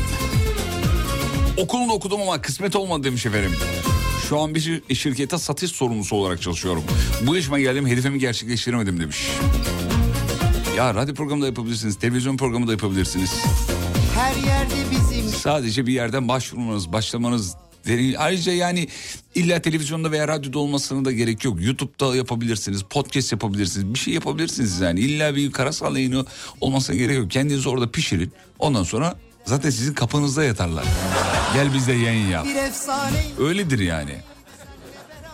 [1.58, 3.52] Okulunu okudum ama kısmet olmadı demiş efendim.
[4.28, 6.82] Şu an bir şirkete satış sorumlusu olarak çalışıyorum.
[7.22, 9.28] Bu yaşıma geldim hedefimi gerçekleştiremedim demiş.
[10.76, 13.32] Ya radyo programı da yapabilirsiniz, televizyon programı da yapabilirsiniz.
[14.14, 17.54] Her yerde bizim Sadece bir yerden başvurmanız, başlamanız.
[18.18, 18.88] Ayrıca yani
[19.34, 21.62] illa televizyonda veya radyoda olmasına da gerek yok.
[21.62, 25.00] YouTube'da yapabilirsiniz, podcast yapabilirsiniz, bir şey yapabilirsiniz yani.
[25.00, 26.24] İlla bir karasal yayını
[26.60, 27.30] olmasına gerek yok.
[27.30, 28.32] Kendinizi orada pişirin.
[28.58, 29.16] Ondan sonra
[29.48, 30.84] zaten sizin kapınızda yatarlar.
[31.54, 32.46] Gel bizde yayın yap.
[32.46, 34.14] bir efsane Öyledir yani.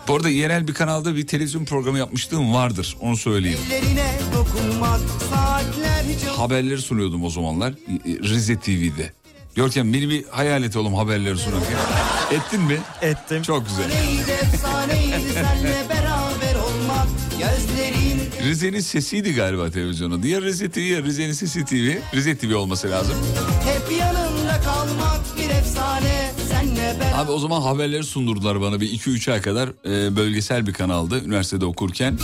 [0.07, 2.97] Bu arada yerel bir kanalda bir televizyon programı yapmışlığım vardır.
[2.99, 3.59] Onu söyleyeyim.
[6.37, 7.73] Haberleri sunuyordum o zamanlar
[8.05, 9.13] Rize TV'de.
[9.55, 11.77] Görkem beni bir hayal et oğlum haberleri sunarken.
[12.31, 12.77] Ettin mi?
[13.01, 13.41] Ettim.
[13.41, 13.91] Çok güzel.
[18.55, 20.23] Rize'nin sesiydi galiba televizyonu.
[20.23, 21.97] Diğer Rize TV, ya Rize'nin sesi TV.
[22.15, 23.15] Rize TV olması lazım.
[23.63, 29.41] hep yanımda kalmak bir efsane senle Abi o zaman haberleri sundurdular bana bir 2-3 ay
[29.41, 29.69] kadar.
[29.85, 32.17] e, bölgesel bir kanaldı üniversitede okurken.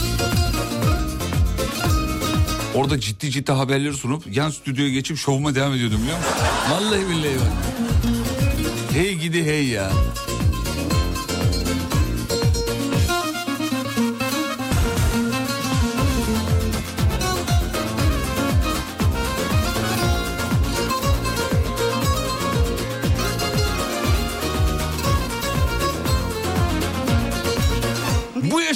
[2.74, 6.32] Orada ciddi ciddi haberleri sunup yan stüdyoya geçip şovuma devam ediyordum biliyor musun?
[6.70, 7.52] Vallahi billahi bak.
[8.92, 9.92] Hey gidi hey ya.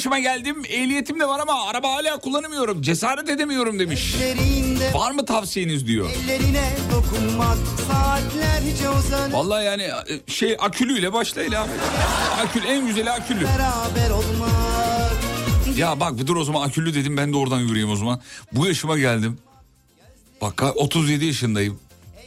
[0.06, 4.14] Yaşıma geldim ehliyetim de var ama araba hala kullanamıyorum cesaret edemiyorum demiş.
[4.14, 6.10] Ellerinde Var mı tavsiyeniz diyor.
[6.92, 7.58] dokunmak
[9.32, 11.70] Vallahi yani e, şey akülüyle başlayın abi.
[12.40, 13.46] Akül en güzeli akülü.
[15.76, 18.20] Ya bak bir dur o zaman akülü dedim ben de oradan yürüyeyim o zaman.
[18.52, 19.38] Bu yaşıma geldim.
[20.40, 21.78] Bak 37 yaşındayım.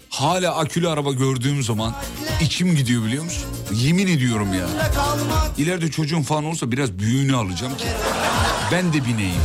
[0.09, 1.95] Hala akülü araba gördüğüm zaman
[2.41, 3.43] içim gidiyor biliyor musun?
[3.73, 4.67] Yemin ediyorum ya.
[5.57, 7.85] İleride çocuğum falan olursa biraz büyüğünü alacağım ki.
[8.71, 9.41] Ben de bineyim.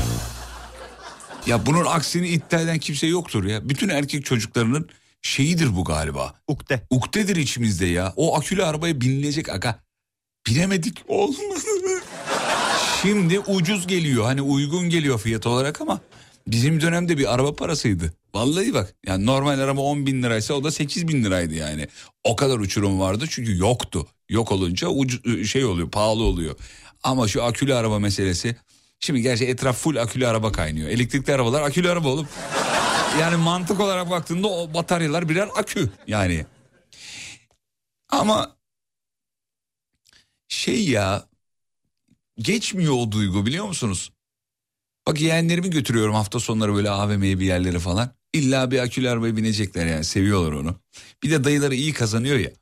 [1.46, 3.68] Ya bunun aksini iddia eden kimse yoktur ya.
[3.68, 4.88] Bütün erkek çocuklarının
[5.22, 6.34] şeyidir bu galiba.
[6.48, 6.80] Ukde.
[6.90, 8.12] Ukdedir içimizde ya.
[8.16, 9.78] O akülü arabaya binilecek aga.
[10.46, 12.00] Binemedik olmadı.
[13.02, 16.00] Şimdi ucuz geliyor hani uygun geliyor fiyat olarak ama
[16.47, 18.12] bizim dönemde bir araba parasıydı.
[18.34, 21.88] Vallahi bak yani normal araba 10 bin liraysa o da 8 bin liraydı yani.
[22.24, 24.07] O kadar uçurum vardı çünkü yoktu.
[24.28, 26.57] Yok olunca ucu, şey oluyor pahalı oluyor.
[27.03, 28.57] Ama şu akülü araba meselesi
[29.05, 30.88] Şimdi gerçi etraf full akülü araba kaynıyor.
[30.88, 32.28] Elektrikli arabalar akülü araba olup
[33.20, 36.47] yani mantık olarak baktığında o bataryalar birer akü yani.
[38.09, 38.57] Ama
[40.49, 41.28] şey ya
[42.38, 44.12] geçmiyor o duygu biliyor musunuz?
[45.07, 48.11] Bak yeğenlerimi götürüyorum hafta sonları böyle AVM'ye bir yerlere falan.
[48.32, 50.80] İlla bir akülü arabaya binecekler yani seviyorlar onu.
[51.22, 52.50] Bir de dayıları iyi kazanıyor ya.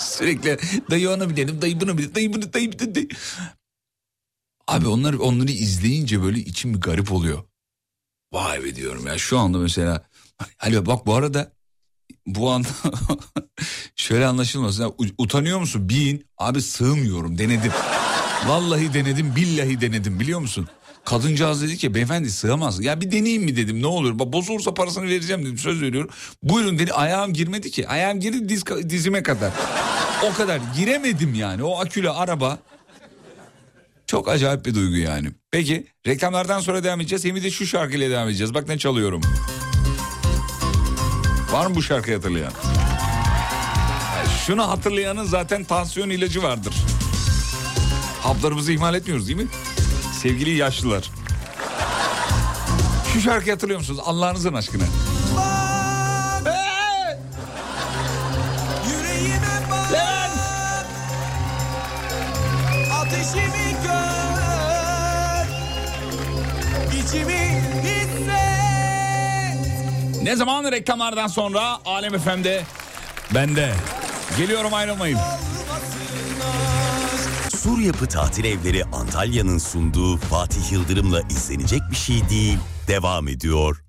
[0.00, 0.58] Sürekli
[0.90, 3.08] dayı ona binelim dayı buna binelim dayı bunu dayı bunu dayı.
[4.68, 7.42] Abi onlar, onları izleyince böyle içim bir garip oluyor.
[8.32, 10.08] Vay be diyorum ya şu anda mesela.
[10.56, 11.52] Hani bak bu arada
[12.26, 12.68] bu anda
[13.96, 14.94] şöyle anlaşılmasın.
[15.18, 15.88] Utanıyor musun?
[15.88, 16.26] Bin.
[16.38, 17.72] Abi sığmıyorum denedim.
[18.46, 20.68] Vallahi denedim billahi denedim biliyor musun?
[21.04, 22.84] Kadıncağız dedi ki beyefendi sığamaz.
[22.84, 24.18] Ya bir deneyeyim mi dedim ne olur.
[24.18, 26.10] Bak bozulursa parasını vereceğim dedim söz veriyorum.
[26.42, 27.88] Buyurun dedi ayağım girmedi ki.
[27.88, 29.52] Ayağım girdi diz, dizime kadar.
[30.24, 32.58] O kadar giremedim yani o akülü araba.
[34.06, 35.28] Çok acayip bir duygu yani.
[35.50, 37.24] Peki reklamlardan sonra devam edeceğiz.
[37.24, 38.54] Hem de şu şarkıyla devam edeceğiz.
[38.54, 39.20] Bak ne çalıyorum.
[41.52, 42.52] Var mı bu şarkıyı hatırlayan?
[44.46, 46.74] Şunu hatırlayanın zaten tansiyon ilacı vardır.
[48.26, 49.46] Haplarımızı ihmal etmiyoruz değil mi?
[50.22, 51.10] Sevgili yaşlılar.
[53.12, 54.00] Şu şarkıyı hatırlıyor musunuz?
[54.04, 54.84] Allah'ınızın aşkına.
[70.22, 72.62] Ne zaman reklamlardan sonra Alem FM'de
[73.34, 73.72] bende.
[74.38, 75.18] Geliyorum ayrılmayın.
[77.66, 82.58] Sur Yapı Tatil Evleri Antalya'nın sunduğu Fatih Yıldırım'la izlenecek bir şey değil.
[82.88, 83.82] Devam ediyor.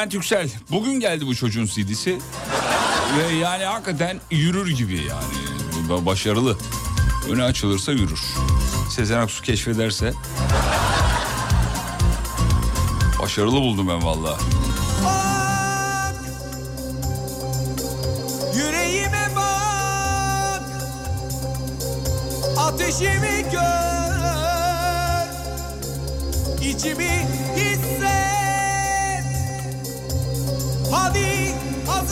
[0.00, 0.50] Levent Yüksel.
[0.70, 2.18] Bugün geldi bu çocuğun CD'si.
[3.18, 5.88] Ve yani hakikaten yürür gibi yani.
[5.88, 6.58] Ba- Başarılı.
[7.30, 8.20] Öne açılırsa yürür.
[8.90, 10.12] Sezen Aksu keşfederse.
[13.22, 14.38] Başarılı buldum ben valla.
[18.56, 20.62] Yüreğime bak
[22.56, 24.00] Ateşimi gör
[26.62, 27.26] İçimi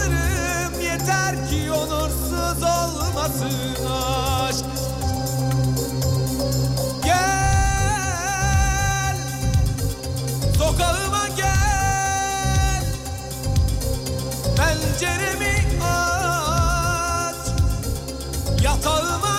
[0.08, 4.64] hazırım yeter ki onursuz olmasın aşk.
[7.04, 7.28] Gel
[10.58, 12.84] Sokağıma gel.
[14.56, 17.36] Penceremi aç.
[18.64, 19.37] Yatağıma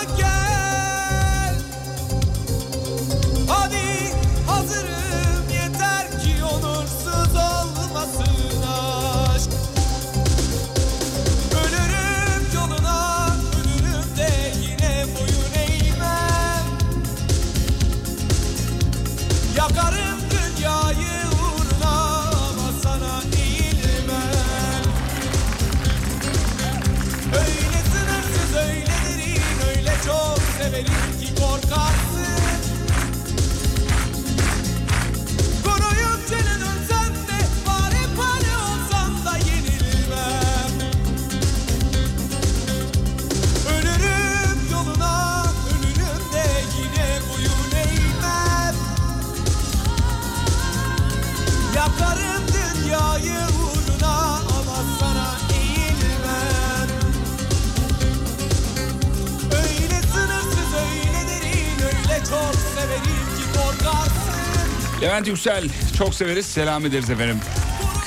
[65.02, 65.68] Levent Yüksel
[65.98, 66.46] çok severiz.
[66.46, 67.38] Selam ederiz efendim.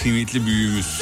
[0.01, 1.01] Kıymetli büyüğümüz.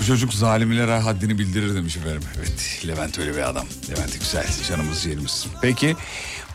[0.00, 2.22] Bu çocuk zalimlere haddini bildirir demiş efendim.
[2.38, 3.66] Evet Levent öyle bir adam.
[3.90, 5.46] Levent Yüksel canımız yerimiz.
[5.62, 5.96] Peki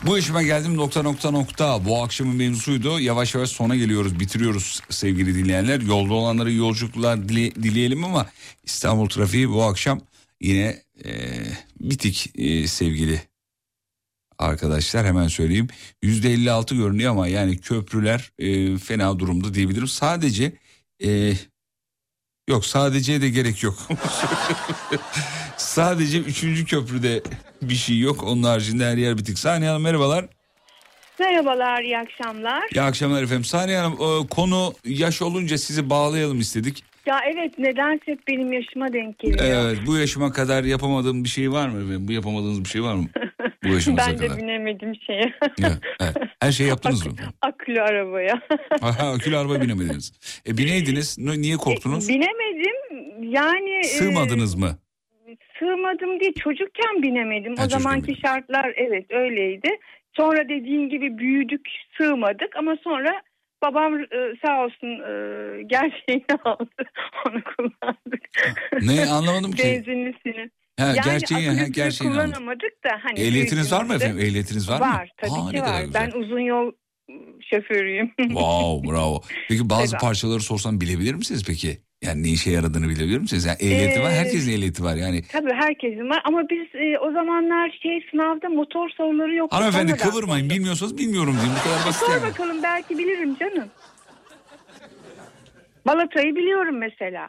[0.06, 1.84] bu işime geldim nokta nokta nokta.
[1.84, 3.00] Bu akşamın mevzusuydu.
[3.00, 5.80] Yavaş yavaş sona geliyoruz bitiriyoruz sevgili dinleyenler.
[5.80, 8.26] Yolda olanlara yolculuklar dile- dileyelim ama
[8.64, 10.00] İstanbul trafiği bu akşam
[10.40, 11.10] yine e,
[11.80, 13.22] bitik e, sevgili
[14.42, 15.68] arkadaşlar hemen söyleyeyim.
[16.02, 19.88] %56 görünüyor ama yani köprüler e, fena durumda diyebilirim.
[19.88, 20.52] Sadece
[21.04, 21.32] e,
[22.48, 23.74] yok sadece de gerek yok.
[25.56, 26.70] sadece 3.
[26.70, 27.22] köprüde
[27.62, 28.22] bir şey yok.
[28.22, 29.38] Onun haricinde her yer bitik.
[29.38, 30.26] Saniye Hanım merhabalar.
[31.20, 32.62] Merhabalar, iyi akşamlar.
[32.74, 33.44] İyi akşamlar efendim.
[33.44, 36.84] Saniye Hanım e, konu yaş olunca sizi bağlayalım istedik.
[37.06, 39.44] Ya evet, nedense hep benim yaşıma denk geliyor.
[39.44, 42.08] Evet bu yaşıma kadar yapamadığım bir şey var mı efendim?
[42.08, 43.06] Bu yapamadığınız bir şey var mı?
[43.64, 44.38] Bu yaşınıza ben de kadar.
[44.38, 45.32] binemedim şeye.
[45.60, 46.16] Evet, evet.
[46.40, 47.12] Her şeyi yaptınız mı?
[47.42, 48.40] Akülü arabaya.
[48.80, 50.12] Aha, akülü araba binemediniz.
[50.48, 51.18] E bineydiniz.
[51.18, 52.08] Ne- Niye korktunuz?
[52.08, 52.76] Binemedim.
[53.32, 53.70] Yani...
[53.78, 54.78] e, Sığmadınız mı?
[55.58, 57.56] Sığmadım diye çocukken binemedim.
[57.56, 59.68] Ha, o zamanki çocukken şartlar evet öyleydi.
[60.16, 61.68] Sonra dediğin gibi büyüdük,
[61.98, 63.22] sığmadık ama sonra
[63.62, 64.06] babam e,
[64.46, 65.12] sağ olsun e,
[65.62, 66.84] gerçeğini aldı.
[67.26, 68.24] Onu kullandık.
[68.82, 69.64] Ne anlamadım ki.
[69.64, 70.50] Benzinlisini.
[70.82, 74.18] Ha, yani gerçeği- akülüsünü gerçeğini kullanamadık da hani Ehliyetiniz var mı efendim?
[74.18, 74.84] Ehliyetiniz var, mı?
[74.86, 75.84] Var tabii Aa, ki var.
[75.94, 76.72] Ben uzun yol
[77.50, 78.12] şoförüyüm.
[78.16, 79.20] Wow bravo.
[79.48, 80.00] Peki bazı Evet.
[80.02, 81.78] parçaları sorsam bilebilir misiniz peki?
[82.02, 83.44] Yani ne işe yaradığını bilebilir misiniz?
[83.44, 85.22] Yani ehliyeti var Ee, herkesin ehliyeti var yani.
[85.22, 89.52] Tabii herkesin var ama biz e, o zamanlar şey sınavda motor soruları yok.
[89.52, 92.22] Hanımefendi kıvırmayın bilmiyorsanız bilmiyorum diyeyim bu kadar basit Sor yani.
[92.22, 93.68] bakalım belki bilirim canım.
[95.86, 97.28] Balatayı biliyorum mesela.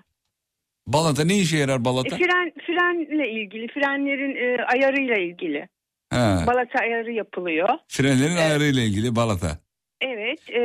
[0.87, 2.17] Balata ne işe yarar E, balata?
[2.17, 5.67] fren frenle ilgili, frenlerin e, ayarıyla ilgili.
[6.09, 7.69] Ha, Balata ayarı yapılıyor.
[7.87, 9.57] frenlerin ayarıyla ilgili balata.
[10.01, 10.49] Evet.
[10.49, 10.61] e,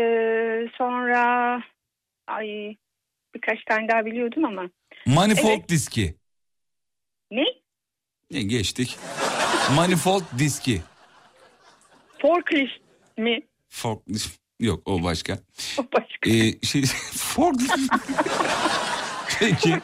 [0.78, 1.22] sonra
[2.26, 2.74] ay
[3.34, 4.70] birkaç tane daha biliyordum ama.
[5.06, 5.68] Manifold Evet.
[5.68, 6.14] diski.
[7.30, 7.44] Ne?
[8.30, 8.98] Ne geçtik.
[9.76, 10.82] Manifold diski.
[12.22, 12.80] Forklift
[13.16, 13.40] mi?
[13.68, 14.38] Forklift.
[14.60, 15.38] Yok o başka.
[15.78, 16.30] O başka.
[16.30, 16.82] Ee, şey,
[17.16, 17.78] forklift.
[19.40, 19.74] Peki.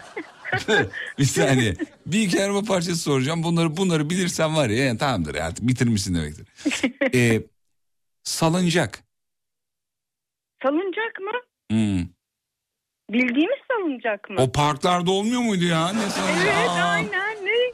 [1.19, 1.75] bir saniye.
[2.07, 3.43] Bir iki araba parçası soracağım.
[3.43, 6.47] Bunları bunları bilirsen var ya yani tamamdır artık bitirmişsin demektir.
[7.15, 7.43] Ee,
[8.23, 9.05] salıncak.
[10.63, 11.31] Salıncak mı?
[11.71, 12.09] Hmm.
[13.11, 14.37] Bildiğimiz salıncak mı?
[14.39, 15.93] O parklarda olmuyor muydu ya?
[15.93, 16.45] Ne salıncağı?
[16.59, 16.83] Evet Aa.
[16.85, 17.37] aynen.
[17.47, 17.73] Ne?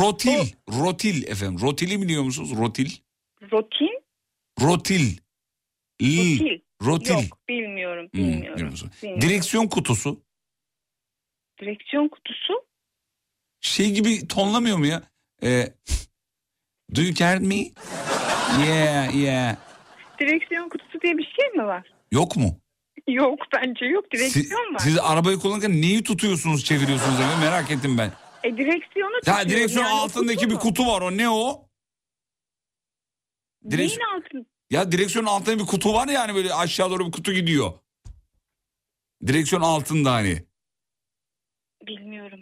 [0.00, 0.52] Rotil.
[0.68, 1.60] Rotil efendim.
[1.62, 2.52] Rotili biliyor musunuz?
[2.56, 2.90] Rotil.
[3.52, 4.02] Rotin?
[4.60, 5.16] Rotil.
[6.02, 6.60] Rotil.
[6.82, 7.10] Rotil.
[7.14, 8.08] Yok bilmiyorum.
[8.14, 8.54] Hmm, Bilmiyorum.
[8.54, 8.90] biliyor musun?
[9.02, 9.28] Bilmiyorum.
[9.28, 10.20] Direksiyon kutusu.
[11.60, 12.52] Direksiyon kutusu?
[13.60, 15.02] Şey gibi tonlamıyor mu ya?
[15.42, 15.68] Ee,
[16.96, 17.56] do you care me?
[18.66, 19.56] Yeah, yeah.
[20.20, 21.92] Direksiyon kutusu diye bir şey mi var?
[22.12, 22.60] Yok mu?
[23.08, 24.04] Yok bence yok.
[24.14, 24.78] Siz, Direksiyon var.
[24.78, 28.12] siz arabayı kullanırken neyi tutuyorsunuz, çeviriyorsunuz demek merak ettim ben.
[28.44, 29.48] E direksiyonu Ya tutuyorum.
[29.50, 31.68] direksiyon Yani altındaki kutu bir kutu var o ne o?
[33.64, 34.44] Direks- Neyin altında?
[34.70, 37.72] Ya direksiyonun altında bir kutu var yani böyle aşağı doğru bir kutu gidiyor.
[39.26, 40.44] Direksiyon altında hani.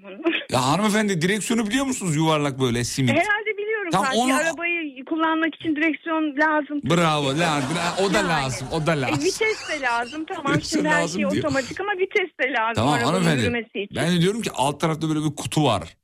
[0.04, 0.16] Onu.
[0.50, 3.10] Ya hanımefendi direksiyonu biliyor musunuz yuvarlak böyle simit?
[3.10, 3.90] Herhalde biliyorum.
[3.92, 4.18] Tam sanki.
[4.18, 6.80] onu- Arabayı kullanmak için direksiyon lazım.
[6.90, 7.76] Bravo lazım.
[8.04, 8.28] O da Yani.
[8.28, 8.68] lazım.
[8.72, 9.24] O da E, lazım.
[9.24, 10.24] vites de lazım.
[10.28, 11.36] Tamam Direksiyon şimdi her şey diyor.
[11.36, 12.74] otomatik ama vites de lazım.
[12.74, 13.40] Tamam hanımefendi.
[13.74, 13.88] için.
[13.96, 15.96] Ben de diyorum ki alt tarafta böyle bir kutu var.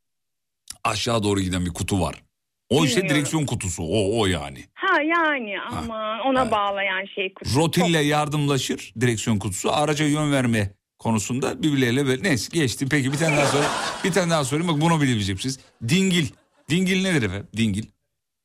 [0.84, 2.22] Aşağı doğru giden bir kutu var.
[2.70, 3.16] O işte Bilmiyorum.
[3.16, 3.82] direksiyon kutusu.
[3.82, 4.64] O o yani.
[4.74, 7.56] Ha yani ama ona bağlayan şey kutu.
[7.60, 9.72] Rotille yardımlaşır direksiyon kutusu.
[9.72, 10.70] Araca yön verme
[11.04, 12.22] konusunda birbirleriyle böyle.
[12.22, 12.86] Neyse geçti.
[12.90, 13.64] Peki bir tane daha sor.
[14.04, 14.68] bir tane daha sorayım.
[14.72, 15.58] Bak bunu bilebileceksiniz.
[15.88, 16.26] Dingil.
[16.70, 17.48] Dingil nedir efendim?
[17.56, 17.84] Dingil.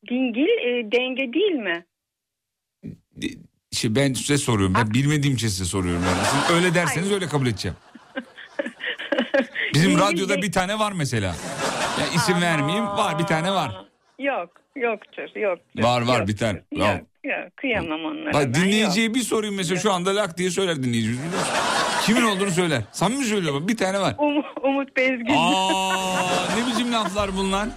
[0.10, 1.86] Dingil e, denge değil mi?
[3.72, 4.76] İşte ben size soruyorum.
[4.76, 6.04] Ben bilmediğim için size soruyorum.
[6.04, 6.18] Yani.
[6.26, 7.78] Siz öyle derseniz öyle kabul edeceğim.
[9.74, 11.36] Bizim Dingil radyoda de- bir tane var mesela.
[12.00, 12.86] Ya isim vermeyeyim.
[12.88, 13.86] Var bir tane var.
[14.20, 15.84] Yok yoktur yoktur.
[15.84, 16.64] Var var Yok, bir tane.
[16.72, 17.58] Yok, Yok.
[17.58, 18.34] kıyamam onlara.
[18.34, 21.10] Bak ben, dinleyiciye bir sorayım mesela şu anda lak diye söyler dinleyici.
[21.10, 21.40] biliyor musun?
[22.06, 22.82] Kimin olduğunu söyler.
[22.92, 24.14] Samimi söylüyorum bir tane var.
[24.18, 25.34] Um- Umut Bezgin.
[25.38, 27.70] Aa ne biçim laflar bunlar?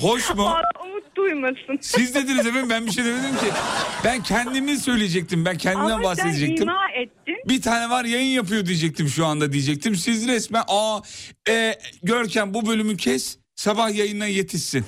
[0.00, 0.54] Hoş mu?
[0.84, 1.78] Umut duymasın.
[1.80, 3.46] Siz dediniz efendim ben bir şey demedim ki.
[4.04, 5.44] Ben kendimi söyleyecektim.
[5.44, 6.62] Ben kendimden Ama sen bahsedecektim.
[6.68, 7.36] ima ettin.
[7.48, 9.96] Bir tane var yayın yapıyor diyecektim şu anda diyecektim.
[9.96, 10.98] Siz resmen aa
[11.48, 14.84] e, Görkem bu bölümü kes sabah yayına yetişsin.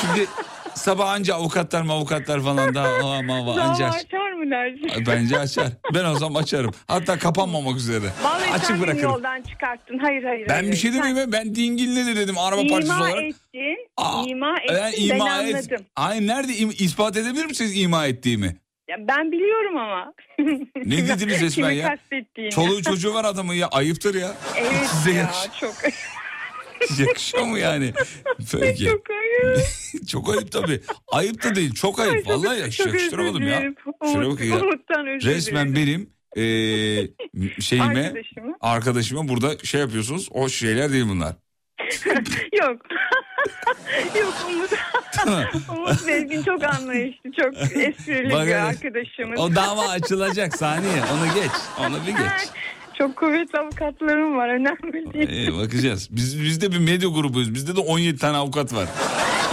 [0.00, 0.26] Çünkü
[0.74, 3.94] sabah anca avukatlar avukatlar falan daha ama Dava ancak.
[3.94, 5.06] açar mı dersin?
[5.06, 5.68] Bence açar.
[5.94, 6.70] Ben o zaman açarım.
[6.88, 8.04] Hatta kapanmamak üzere.
[8.22, 9.10] Vallahi sen Açık beni bırakırım.
[9.10, 9.98] yoldan çıkarttın.
[9.98, 10.46] Hayır hayır.
[10.48, 10.72] Ben hayır.
[10.72, 11.32] bir şey Sen demeyeyim.
[11.32, 13.24] Ben dingil nedir dedim araba parçası İma olarak.
[13.24, 13.88] ettin.
[13.96, 14.76] Aa, ima ettin.
[14.76, 15.54] Ben ima et.
[15.54, 15.86] anladım.
[15.96, 18.56] Ay nerede im- ispat edebilir misiniz ima ettiğimi?
[18.90, 20.12] Ya ben biliyorum ama.
[20.76, 21.88] Ne dediniz resmen Kimi ya?
[21.88, 22.50] kastettiğini.
[22.50, 24.32] Çoluğu çocuğu var adamın ya ayıptır ya.
[24.56, 25.30] Evet Size ya
[25.60, 25.74] çok.
[26.98, 27.92] yakışıyor mu yani?
[28.52, 28.84] Peki.
[28.84, 29.58] çok ayıp.
[30.08, 30.80] çok ayıp tabii.
[31.08, 32.26] Ayıp da değil çok ayıp.
[32.28, 33.62] Vallahi yaş- Çok yakıştıramadım ya.
[34.00, 34.60] Umut- bakın ya.
[35.32, 37.10] Resmen benim eee,
[37.60, 38.56] şeyime Arkadaşımı.
[38.60, 40.28] arkadaşıma burada şey yapıyorsunuz.
[40.30, 41.34] O şeyler değil bunlar.
[42.60, 42.76] Yok.
[44.20, 44.70] Yok Umut.
[45.70, 49.40] Umut Bezgin çok anlayışlı, çok esprili bir arkadaşımız.
[49.40, 50.92] O dava açılacak saniye.
[51.12, 51.50] Onu geç.
[51.80, 52.48] Onu bir geç.
[53.00, 55.48] Çok kuvvetli avukatlarım var, önemli değil.
[55.48, 56.08] Ee, bakacağız.
[56.10, 57.54] Biz bizde bir medya grubuyuz.
[57.54, 58.88] Bizde de 17 tane avukat var.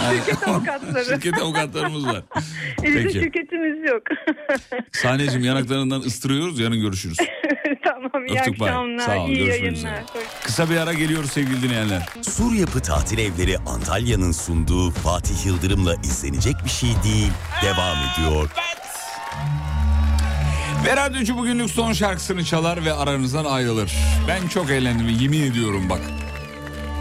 [0.02, 1.04] Yani- Şirket avukatları.
[1.04, 2.22] Şirket avukatlarımız var.
[2.82, 3.12] Bizim Peki.
[3.12, 4.02] şirketimiz yok.
[4.92, 6.60] Sahneciğim yanaklarından ıstırıyoruz.
[6.60, 7.16] Yarın görüşürüz.
[7.84, 8.68] tamam, iyi Öptük, bay.
[8.70, 9.72] akşamlar, Sağ ol, iyi yayınlar.
[9.72, 10.04] üzere.
[10.44, 12.08] Kısa bir ara geliyoruz sevgili dinleyenler.
[12.22, 17.32] Sur Yapı Tatil Evleri Antalya'nın sunduğu Fatih Yıldırım'la izlenecek bir şey değil.
[17.64, 18.50] Devam ediyor.
[20.88, 23.92] Ve radyocu bugünlük son şarkısını çalar ve aranızdan ayrılır.
[24.28, 26.00] Ben çok eğlendim yemin ediyorum bak.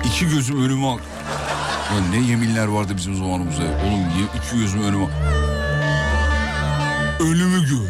[0.06, 0.98] İki gözüm önüme Ya
[2.12, 3.64] ne yeminler vardı bizim zamanımızda.
[3.64, 4.06] Oğlum
[4.38, 5.06] iki gözüm önüme
[7.20, 7.90] Ölümü gör.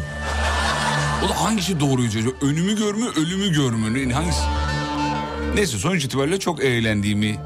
[1.24, 2.30] O da hangisi doğruydu acaba?
[2.42, 4.12] Önümü gör mü, ölümü gör mü?
[4.12, 4.42] Hangisi?
[5.54, 7.38] Neyse sonuç itibariyle çok eğlendiğimi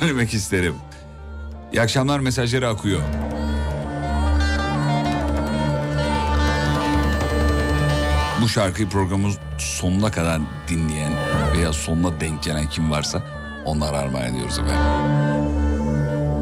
[0.00, 0.74] söylemek isterim.
[1.72, 3.00] İyi akşamlar mesajları akıyor.
[8.42, 11.12] Bu şarkıyı programın sonuna kadar dinleyen
[11.56, 13.22] veya sonuna denk gelen kim varsa
[13.64, 14.76] onlara armağan ediyoruz efendim.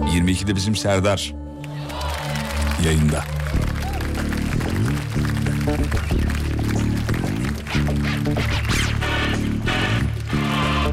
[0.09, 1.35] 22'de bizim Serdar
[2.85, 3.25] yayında.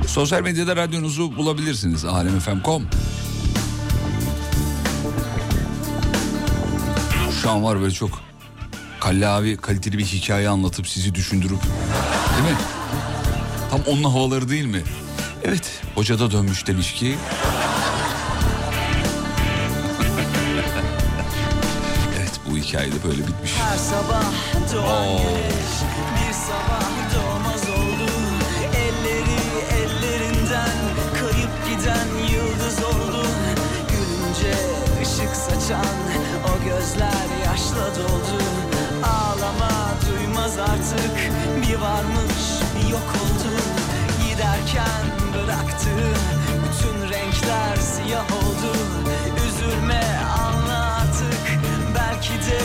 [0.07, 2.05] Sosyal medyada radyonuzu bulabilirsiniz.
[2.05, 2.83] alemfm.com
[7.41, 8.25] Şu an var böyle çok
[9.05, 12.57] kallavi kaliteli bir hikaye anlatıp sizi düşündürüp değil mi?
[13.71, 14.83] Tam onun havaları değil mi?
[15.43, 17.15] Evet hocada dönmüş demiş ki
[22.17, 23.53] Evet bu hikaye de böyle bitmiş.
[23.59, 24.23] Her sabah
[24.73, 25.17] doğan Oo.
[25.17, 25.75] güneş
[26.15, 28.11] bir sabah doğmaz oldu
[28.75, 29.41] Elleri
[29.81, 30.77] ellerinden
[31.19, 33.27] kayıp giden yıldız oldu
[33.89, 34.53] Gülünce
[35.01, 35.85] ışık saçan
[36.45, 38.54] o gözler yaşla doldu
[39.05, 39.71] Ağlama
[40.09, 41.15] duymaz artık.
[41.61, 42.45] Bir varmış
[42.75, 43.51] bir yok oldu.
[44.27, 46.15] Giderken bıraktığın
[46.63, 48.77] bütün renkler siyah oldu.
[49.47, 50.03] Üzülme
[50.39, 51.59] anla artık.
[51.95, 52.59] Belki de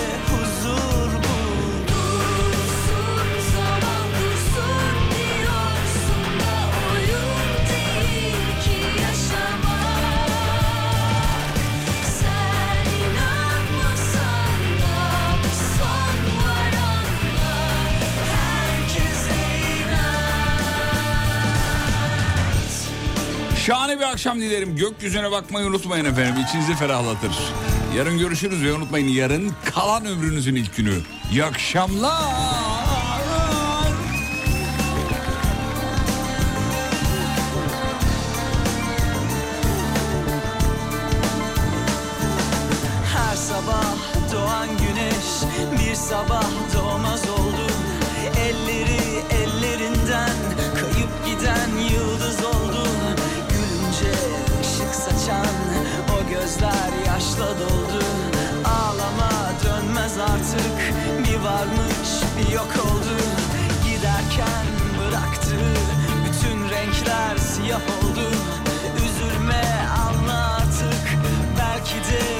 [23.67, 24.77] Şahane bir akşam dilerim.
[24.77, 26.45] Gökyüzüne bakmayı unutmayın efendim.
[26.49, 27.33] İçinizi ferahlatır.
[27.97, 30.95] Yarın görüşürüz ve unutmayın yarın kalan ömrünüzün ilk günü.
[31.33, 32.23] İyi akşamlar.
[43.51, 43.95] Sabah
[44.33, 45.51] doğan güneş
[45.81, 46.80] bir sabah doğmaz
[67.71, 67.81] siyah
[68.97, 69.63] Üzülme
[70.09, 71.19] anla artık.
[71.59, 72.40] Belki de